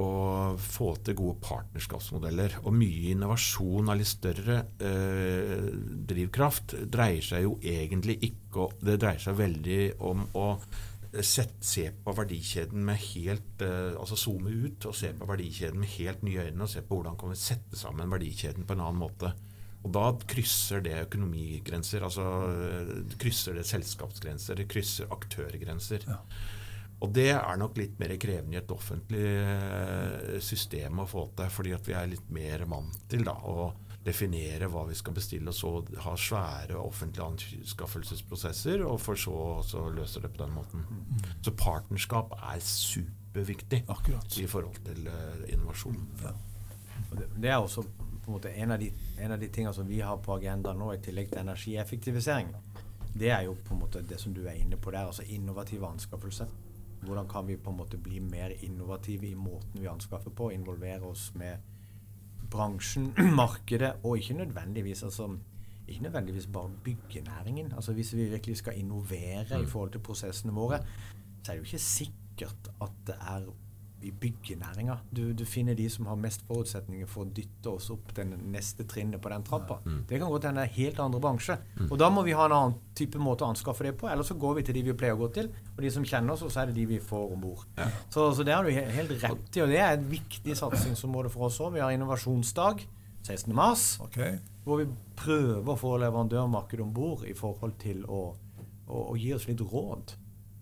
[0.00, 0.08] å
[0.56, 2.56] få til gode partnerskapsmodeller.
[2.64, 5.68] Og mye innovasjon av litt større eh,
[6.08, 10.48] drivkraft dreier seg jo egentlig ikke Det dreier seg veldig om å
[11.22, 15.92] sette, se på verdikjeden med helt eh, Altså zoome ut og se på verdikjeden med
[15.98, 19.02] helt nye øyne, og se på hvordan kan vi sette sammen verdikjeden på en annen
[19.04, 19.34] måte.
[19.84, 22.24] Og da krysser det økonomigrenser, altså
[23.20, 26.06] krysser det selskapsgrenser, det krysser aktørgrenser.
[27.02, 31.50] Og det er nok litt mer krevende i et offentlig eh, system å få til,
[31.52, 33.72] fordi at vi er litt mer vant til da, å
[34.04, 39.36] definere hva vi skal bestille, og så ha svære offentlige anskaffelsesprosesser, og for så
[39.80, 40.84] å løse det på den måten.
[41.44, 44.38] Så partnerskap er superviktig Akkurat.
[44.40, 46.00] i forhold til eh, innovasjon.
[46.22, 46.34] Ja.
[47.16, 47.84] det, er også
[48.24, 50.92] på en en av de, en av de tingene som vi har på agendaen nå,
[50.92, 52.54] i tillegg til energieffektivisering.
[53.14, 55.86] Det er jo på en måte det som du er inne på der, altså innovative
[55.86, 56.48] anskaffelser.
[57.04, 61.02] Hvordan kan vi på en måte bli mer innovative i måten vi anskaffer på, involvere
[61.02, 61.56] oss med
[62.50, 65.28] bransjen, markedet, og ikke nødvendigvis altså
[65.88, 67.72] ikke nødvendigvis bare byggenæringen.
[67.72, 70.78] Altså Hvis vi virkelig skal innovere i forhold til prosessene våre,
[71.42, 73.48] så er det jo ikke sikkert at det er
[74.04, 74.98] i byggenæringa.
[75.14, 78.84] Du, du finner de som har mest forutsetninger for å dytte oss opp den neste
[78.90, 79.78] trinnet på den trappa.
[80.08, 81.56] Det kan godt hende helt andre bransje.
[81.90, 84.08] Og da må vi ha en annen type måte å anskaffe det på.
[84.12, 86.34] Eller så går vi til de vi pleier å gå til, og de som kjenner
[86.36, 87.64] oss, og så er det de vi får om bord.
[88.12, 91.32] Så, så det har du he- helt rett i, og det er et viktig satsingsområde
[91.32, 91.74] for oss òg.
[91.78, 92.84] Vi har innovasjonsdag
[93.24, 93.54] 16.
[93.56, 94.18] mars Ok.
[94.64, 98.34] hvor vi prøver å få leverandørmarkedet om bord i forhold til å,
[98.88, 100.12] å, å gi oss litt råd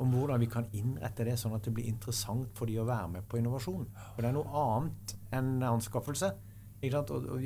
[0.02, 3.16] om hvordan vi kan innrette det sånn at det blir interessant for de å være
[3.16, 3.86] med på innovasjon.
[4.14, 6.32] For det er noe annet enn anskaffelse.
[6.82, 7.44] Og, og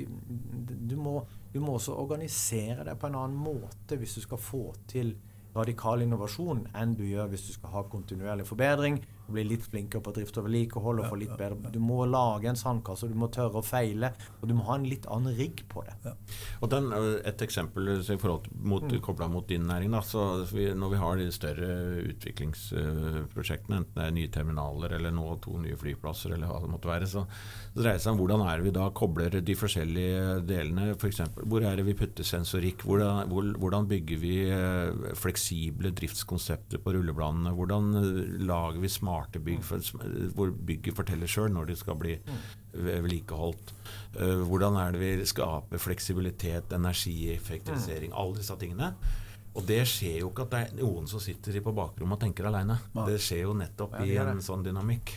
[0.88, 1.18] du, må,
[1.52, 5.12] du må også organisere deg på en annen måte hvis du skal få til
[5.56, 10.02] radikal innovasjon enn du gjør hvis du skal ha kontinuerlig forbedring, og bli litt flinkere
[10.04, 13.28] på drift og vedlikehold og få litt bedre Du må lage en sandkasse, du må
[13.34, 16.14] tørre å feile, og du må ha en litt annen rigg på det.
[16.62, 16.92] Og den,
[17.26, 19.00] Et eksempel i forhold mot, mm.
[19.04, 19.92] koblet mot din næring.
[19.96, 21.70] Da, så vi, når vi har de større
[22.12, 26.90] utviklingsprosjektene, enten det er nye terminaler eller nå to nye flyplasser, eller hva det måtte
[26.90, 27.24] være, så,
[27.74, 30.88] så dreier det seg om hvordan er det vi da kobler de forskjellige delene.
[31.00, 32.86] For eksempel, hvor er det vi putter sensorikk?
[32.86, 34.36] Hvordan, hvor, hvordan bygger vi
[35.18, 37.54] fleksible driftskonsepter på rullebladene?
[37.56, 37.92] Hvordan
[38.46, 39.80] lager vi smarte smarte bygg, for,
[40.36, 42.16] hvor bygget forteller sjøl når det skal bli
[42.72, 43.74] vedlikeholdt.
[44.16, 48.94] Uh, hvordan er det vi skaper fleksibilitet, energieffektivisering, alle disse tingene.
[49.56, 52.48] Og det skjer jo ikke at det er noen som sitter på bakrommet og tenker
[52.50, 52.76] aleine.
[53.06, 55.14] Det skjer jo nettopp i en sånn dynamikk.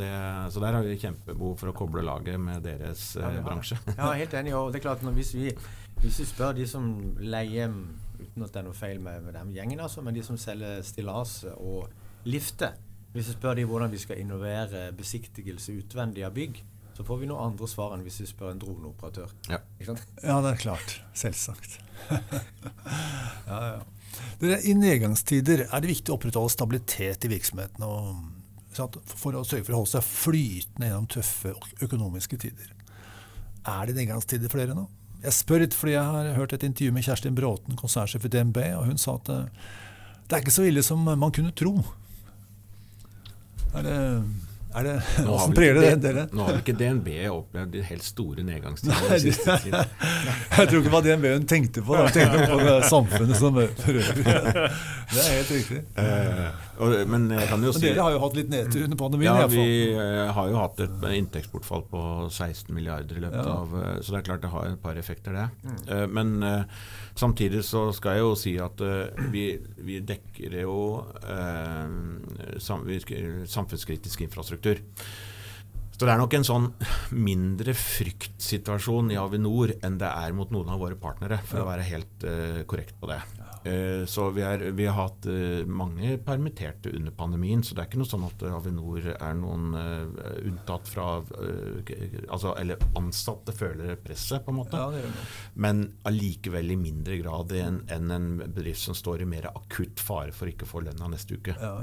[0.00, 0.08] Det,
[0.54, 3.76] så der har vi kjempebehov for å koble laget med deres Ja, eh, har bransje.
[3.90, 4.56] Ja, helt enig.
[4.56, 5.52] Og det er klart hvis, vi,
[6.00, 6.88] hvis vi spør de som
[7.20, 7.76] leier
[8.16, 10.80] Uten at det er noe feil med, med den gjengen, altså, men de som selger
[10.88, 11.90] stillas og
[12.24, 12.78] lifter
[13.16, 16.58] Hvis vi spør de hvordan vi skal innovere besiktigelse utvendig av bygg,
[16.96, 19.32] så får vi noe andre svar enn hvis vi spør en droneoperatør.
[19.48, 19.62] Ja.
[19.76, 20.02] Ikke sant?
[20.20, 20.94] Ja, det er klart.
[21.16, 21.78] Selvsagt.
[23.50, 23.80] ja, ja.
[24.40, 28.22] Dere, I nedgangstider er det viktig å opprettholde stabilitet i virksomheten og,
[28.76, 31.56] for å sørge for å holde seg flytende gjennom tøffe
[31.88, 32.72] økonomiske tider.
[33.64, 34.86] Er det nedgangstider for dere nå?
[35.24, 38.60] Jeg spør litt fordi jeg har hørt et intervju med Kjerstin Bråten, konsernsjef i DNB,
[38.76, 39.70] og hun sa at eh,
[40.28, 41.78] det er ikke så ille som man kunne tro.
[43.76, 43.96] Er det,
[44.76, 44.94] er det
[45.26, 46.22] Nå har vel det ikke dere?
[46.32, 49.96] Nå har ikke DNB opplevd de helt store nedgangstider den siste tiden.
[50.56, 51.98] Jeg tror ikke det var DNB hun tenkte på.
[52.00, 54.24] Hun tenkte på det samfunnet som for øvrig.
[55.12, 55.82] Det er helt riktig.
[56.00, 59.28] Eh, og, men jeg kan jo si dere har jo hatt litt nedtur under pandemien.
[59.28, 59.70] Ja, i hvert fall.
[59.70, 63.54] vi eh, har jo hatt et inntektsbortfall på 16 milliarder i løpet Ja.
[63.62, 65.46] av eh, Så det er klart det har et par effekter, det.
[65.92, 66.36] Eh, Men
[67.16, 68.82] samtidig så skal jeg jo si at
[69.32, 69.46] vi,
[69.78, 70.76] vi dekker jo
[71.22, 72.84] eh, sam,
[73.46, 74.82] samfunnskritisk infrastruktur.
[75.96, 76.66] Så det er nok en sånn
[77.16, 81.86] mindre fryktsituasjon i Avinor enn det er mot noen av våre partnere, for å være
[81.88, 83.16] helt uh, korrekt på det.
[83.66, 87.88] Eh, så vi, er, vi har hatt eh, mange permitterte under pandemien, så det er
[87.90, 91.08] ikke noe sånn at Avinor er noen eh, unntatt fra
[91.40, 91.96] eh,
[92.28, 94.78] altså, Eller ansatte føler presset, på en måte.
[94.78, 95.26] Ja, det det.
[95.66, 100.50] Men allikevel i mindre grad enn en bedrift som står i mer akutt fare for
[100.50, 101.56] ikke å få lønna neste uke.
[101.60, 101.80] Ja,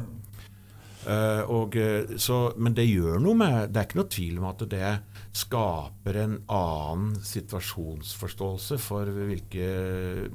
[1.04, 4.46] Eh, og, eh, så, men det gjør noe med Det er ikke noe tvil om
[4.48, 4.92] at det
[5.34, 9.68] skaper en annen situasjonsforståelse for hvilke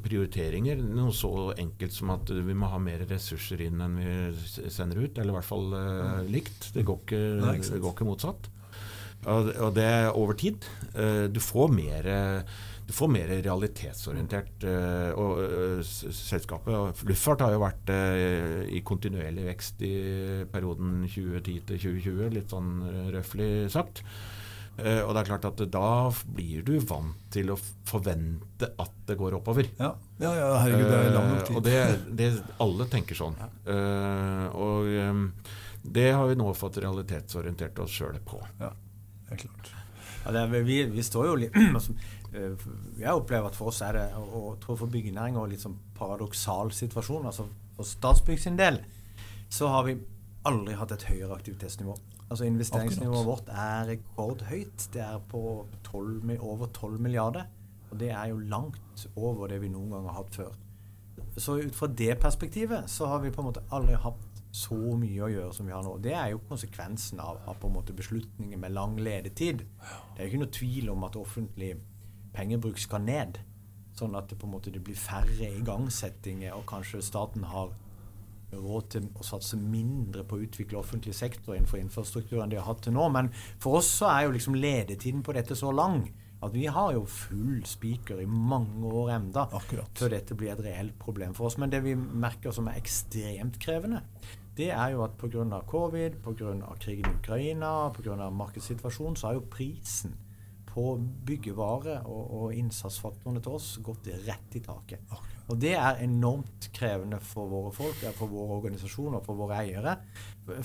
[0.03, 0.81] prioriteringer.
[0.83, 5.19] Noe så enkelt som at vi må ha mer ressurser inn enn vi sender ut.
[5.19, 6.73] Eller i hvert fall uh, likt.
[6.75, 8.51] Det går ikke, Nei, ikke det går ikke motsatt.
[9.29, 10.67] Og, og det er over tid.
[10.97, 12.11] Uh, du får mer
[12.89, 17.03] du får mer realitetsorientert eh, og selskapet.
[17.05, 17.91] Luftfart har jo vært
[18.73, 19.91] i kontinuerlig vekst i
[20.49, 22.71] perioden 2010 til 2020, litt sånn
[23.13, 24.01] røftlig sagt.
[24.79, 25.89] Eh, og det er klart at da
[26.35, 27.57] blir du vant til å
[27.89, 29.67] forvente at det går oppover.
[29.79, 29.93] ja.
[30.23, 31.57] ja, ja herregud, det er lang Eh, tid.
[31.57, 31.79] og det,
[32.21, 32.29] det,
[32.63, 33.35] alle tenker sånn.
[33.41, 33.49] Ja.
[34.55, 35.25] og eh,
[35.83, 38.39] det har vi nå fått realitetsorientert oss sjøl på.
[38.61, 38.71] Ja,
[39.29, 39.73] det er klart.
[40.25, 41.95] Ja, det er, vi, vi står jo litt altså,
[42.35, 42.67] eh,
[42.99, 47.27] Jeg opplever at for oss er det, og, tror for byggenæringa, litt sånn paradoksal situasjon.
[47.31, 47.49] Altså
[47.79, 48.81] For Statsbygg sin del
[49.49, 49.95] så har vi
[50.49, 51.95] aldri hatt et høyere aktivitetsnivå.
[52.31, 54.89] Altså Investeringsnivået vårt er rekordhøyt.
[54.93, 57.45] Det er på 12, over 12 milliarder.
[57.91, 60.57] Og det er jo langt over det vi noen gang har hatt før.
[61.39, 65.25] Så ut fra det perspektivet så har vi på en måte aldri hatt så mye
[65.25, 65.97] å gjøre som vi har nå.
[66.03, 69.65] Det er jo konsekvensen av, av på en måte beslutninger med lang ledetid.
[69.65, 71.75] Det er jo ikke noe tvil om at offentlig
[72.37, 73.41] pengebruk skal ned.
[73.99, 77.73] Sånn at det på en måte det blir færre igangsettinger, og kanskje staten har
[78.53, 82.69] råd til å satse mindre på å utvikle offentlig sektor innenfor infrastruktur enn de har
[82.69, 83.09] hatt til nå.
[83.13, 83.31] Men
[83.61, 86.07] for oss så er jo liksom ledetiden på dette så lang
[86.39, 89.91] at vi har jo full spiker i mange år enda Akkurat.
[89.99, 91.59] før dette blir et reelt problem for oss.
[91.59, 94.05] Men det vi merker som er ekstremt krevende,
[94.59, 95.63] det er jo at pga.
[95.67, 96.77] covid, pga.
[96.79, 98.31] krigen i Ukraina, pga.
[98.31, 100.15] markedssituasjonen, så har jo prisen
[100.69, 100.95] på
[101.27, 105.03] byggevare og, og innsatsfaktorene til oss gått rett i taket.
[105.11, 105.38] Akkurat.
[105.49, 109.95] Og det er enormt krevende for våre folk, for våre organisasjoner, for våre eiere.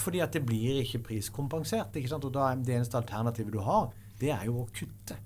[0.01, 1.95] Fordi at det blir ikke priskompensert.
[1.95, 2.27] ikke sant?
[2.27, 5.19] Og da er det eneste alternativet du har, det er jo å kutte.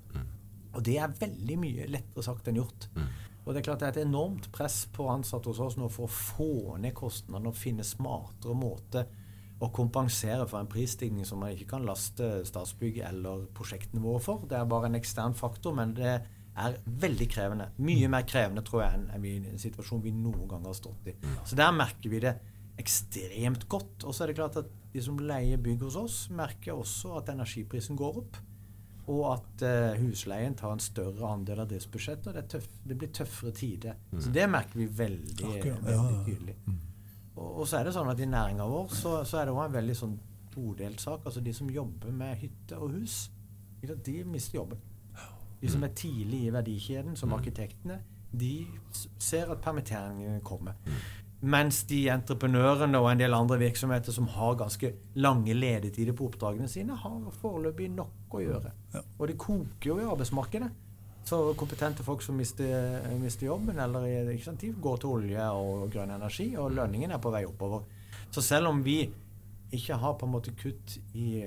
[0.77, 2.89] Og det er veldig mye lettere sagt enn gjort.
[3.47, 6.05] Og det er klart det er et enormt press på ansatte hos oss nå for
[6.05, 9.07] å få ned kostnadene og finne smartere måter
[9.63, 14.43] å kompensere for en prisstigning som man ikke kan laste Statsbygg eller prosjektnivået for.
[14.45, 16.19] Det er bare en ekstern faktor, men det
[16.57, 17.69] er veldig krevende.
[17.85, 21.15] Mye mer krevende, tror jeg, enn vi, en situasjon vi noen gang har stått i.
[21.45, 22.35] Så der merker vi det
[22.81, 24.05] ekstremt godt.
[24.05, 27.31] Og så er det klart at de som leier bygg hos oss, merker også at
[27.33, 28.39] energiprisen går opp.
[29.07, 32.27] Og at uh, husleien tar en større andel av driftsbudsjettet.
[32.27, 34.01] Og det, er tøff, det blir tøffere tider.
[34.17, 36.25] Så det merker vi veldig, Akkurat, ja, veldig ja.
[36.27, 36.57] tydelig.
[37.37, 39.69] Og, og så er det sånn at i næringa vår så, så er det også
[39.69, 40.19] en veldig sånn
[40.51, 41.23] todelt sak.
[41.23, 43.27] Altså de som jobber med hytte og hus,
[43.87, 44.81] de mister jobben.
[45.61, 48.01] De som er tidlig i verdikjeden, som arkitektene,
[48.31, 48.67] de
[49.19, 50.77] ser at permitteringene kommer.
[51.37, 54.89] Mens de entreprenørene og en del andre virksomheter som har ganske
[55.21, 58.73] lange ledetider på oppdragene sine, har foreløpig nok å gjøre.
[59.19, 60.71] Og det koker jo i arbeidsmarkedet.
[61.27, 66.53] Så kompetente folk som mister, mister jobben eller sant, går til olje og grønn energi,
[66.55, 67.83] og lønningen er på vei oppover.
[68.31, 69.01] Så selv om vi
[69.75, 71.43] ikke har på en måte kutt i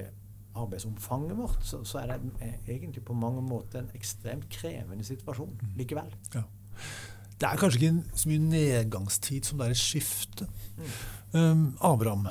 [0.59, 6.11] arbeidsomfanget vårt, så, så er det egentlig på mange måter en ekstremt krevende situasjon likevel.
[6.35, 6.43] Ja.
[7.41, 10.49] Det er kanskje ikke så mye nedgangstid som det er et skifte.
[11.33, 12.27] Um, Abraham,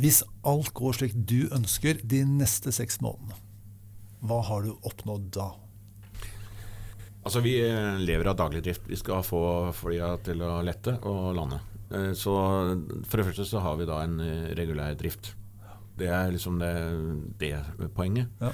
[0.00, 3.38] hvis alt går slik du ønsker de neste seks månedene,
[4.20, 5.48] hva har du oppnådd da?
[7.24, 8.86] Altså Vi eh, lever av daglig drift.
[8.88, 9.40] Vi skal få
[9.76, 11.60] flya til å lette og lande.
[11.92, 12.32] Eh, Så
[13.08, 15.34] For det første så har vi da en eh, regulær drift.
[16.00, 16.72] Det er liksom det,
[17.38, 17.52] det
[17.96, 18.32] poenget.
[18.40, 18.52] Ja.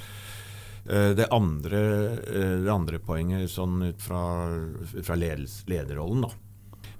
[0.86, 1.80] Eh, Det andre,
[2.22, 4.20] eh, det andre poenget sånn ut fra,
[5.02, 6.30] fra ledels, lederrollen, da.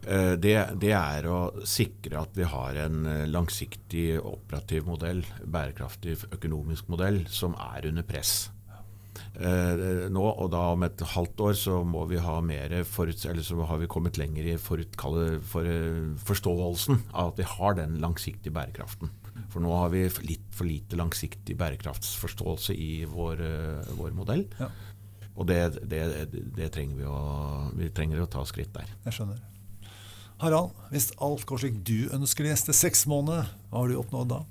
[0.09, 6.88] eh, Det, det er å sikre at vi har en langsiktig operativ modell, bærekraftig økonomisk
[6.88, 8.51] modell, som er under press.
[9.36, 13.66] Nå, og da om et halvt år, så må vi ha mer forut, eller så
[13.68, 14.97] har vi kommet lenger i forut,
[15.44, 15.68] for,
[16.24, 19.11] forståelsen av at vi har den langsiktige bærekraften.
[19.53, 24.47] For nå har vi litt for lite langsiktig bærekraftsforståelse i vår, eh, vår modell.
[24.61, 24.70] Ja.
[25.37, 25.61] Og det,
[25.91, 26.03] det,
[26.57, 27.18] det trenger vi å
[27.76, 28.89] Vi trenger å ta skritt der.
[29.05, 29.43] Jeg skjønner.
[30.41, 34.32] Harald, hvis alt går slik du ønsker de neste seks månedene, hva har du oppnådd
[34.34, 34.43] da?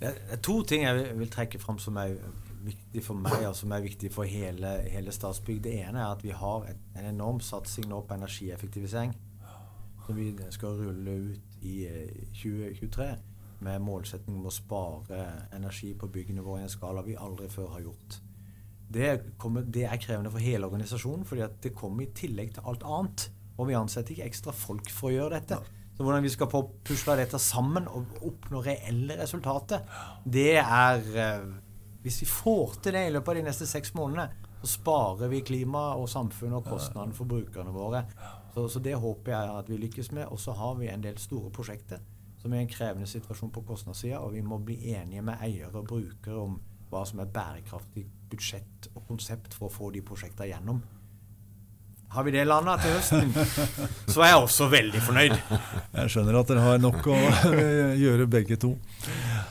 [0.00, 2.16] Det er to ting jeg vil, trekke fram som er
[2.64, 5.60] viktig for meg, og som er viktig for hele, hele Statsbygg.
[5.66, 9.14] Det ene er at vi har et, en enorm satsing nå på energieffektivisering.
[10.04, 13.12] Som vi skal rulle ut i eh, 2023
[13.64, 15.24] med målsetning om å spare
[15.56, 18.18] energi på byggene våre i en skala vi aldri før har gjort.
[18.94, 19.08] Det,
[19.40, 23.26] kommer, det er krevende for hele organisasjonen, fordi det kommer i tillegg til alt annet.
[23.58, 25.58] Og vi ansetter ikke ekstra folk for å gjøre dette.
[25.94, 29.84] Så hvordan vi skal få pusla dette sammen og oppnå reelle resultater,
[30.24, 31.52] det er eh,
[32.04, 34.26] Hvis vi får til det i løpet av de neste seks månedene,
[34.60, 38.02] så sparer vi klima og samfunn og kostnadene for brukerne våre.
[38.52, 40.26] Så, så det håper jeg at vi lykkes med.
[40.28, 42.02] Og så har vi en del store prosjekter
[42.44, 45.86] som er en krevende situasjon på kostnadssida, og vi må bli enige med eiere og
[45.88, 46.58] brukere om
[46.90, 50.82] hva som er bærekraftig budsjett og konsept for å få de prosjektene gjennom.
[52.12, 53.32] Har vi det landa til høsten,
[54.12, 55.34] så er jeg også veldig fornøyd.
[55.96, 57.16] Jeg skjønner at dere har nok å
[58.04, 58.74] gjøre begge to.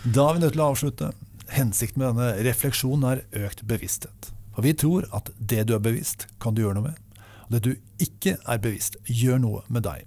[0.06, 1.10] Da er vi nødt til å avslutte.
[1.50, 4.30] Hensikten med denne refleksjonen er økt bevissthet.
[4.54, 7.22] For vi tror at det du er bevisst, kan du gjøre noe med.
[7.50, 7.74] Og det du
[8.06, 10.06] ikke er bevisst, gjør noe med deg.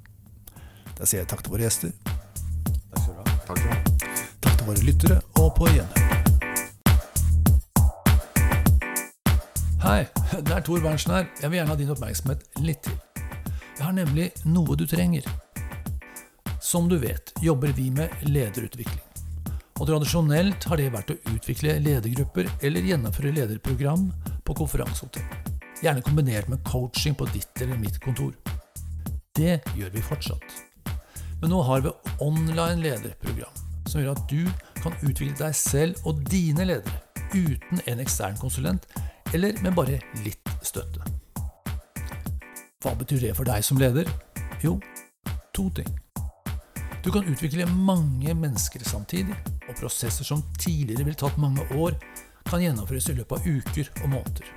[0.96, 1.92] Da sier jeg takk til våre gjester,
[3.46, 3.60] Takk
[4.42, 6.06] takk til våre lyttere, og på gjenhør.
[9.84, 10.00] Hei,
[10.42, 11.28] det er Tor Berntsen her.
[11.38, 12.96] Jeg vil gjerne ha din oppmerksomhet litt til.
[13.76, 15.28] Jeg har nemlig noe du trenger.
[16.58, 19.04] Som du vet, jobber vi med lederutvikling.
[19.78, 24.08] Og tradisjonelt har det vært å utvikle ledergrupper eller gjennomføre lederprogram
[24.42, 25.54] på konferansehotell.
[25.84, 28.34] Gjerne kombinert med coaching på ditt eller mitt kontor.
[29.36, 30.64] Det gjør vi fortsatt.
[31.40, 31.92] Men nå har vi
[32.24, 34.46] online lederprogram, som gjør at du
[34.80, 37.02] kan utvikle deg selv og dine ledere
[37.34, 38.86] uten en ekstern konsulent,
[39.34, 41.02] eller med bare litt støtte.
[42.80, 44.08] Hva betyr det for deg som leder?
[44.62, 44.76] Jo,
[45.56, 45.88] to ting.
[47.04, 49.34] Du kan utvikle mange mennesker samtidig,
[49.68, 51.98] og prosesser som tidligere ville tatt mange år,
[52.46, 54.48] kan gjennomføres i løpet av uker og måneder.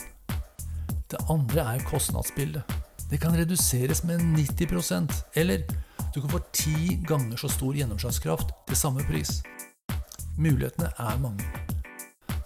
[1.10, 2.78] Det andre er kostnadsbildet.
[3.10, 5.64] Det kan reduseres med 90% eller
[6.14, 9.41] du kan få ti ganger så stor gjennomslagskraft til samme pris.
[10.38, 11.45] Mulighetene er mange.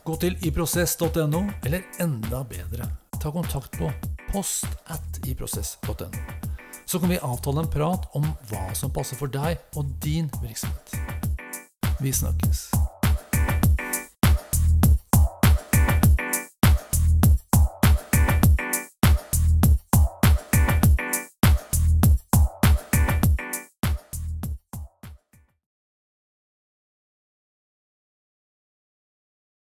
[0.03, 2.89] Gå til iprosess.no, eller enda bedre,
[3.21, 3.91] ta kontakt på
[4.31, 6.09] post at iprosess.no.
[6.85, 10.97] Så kan vi avtale en prat om hva som passer for deg og din virksomhet.
[12.01, 12.92] Vi snakkes.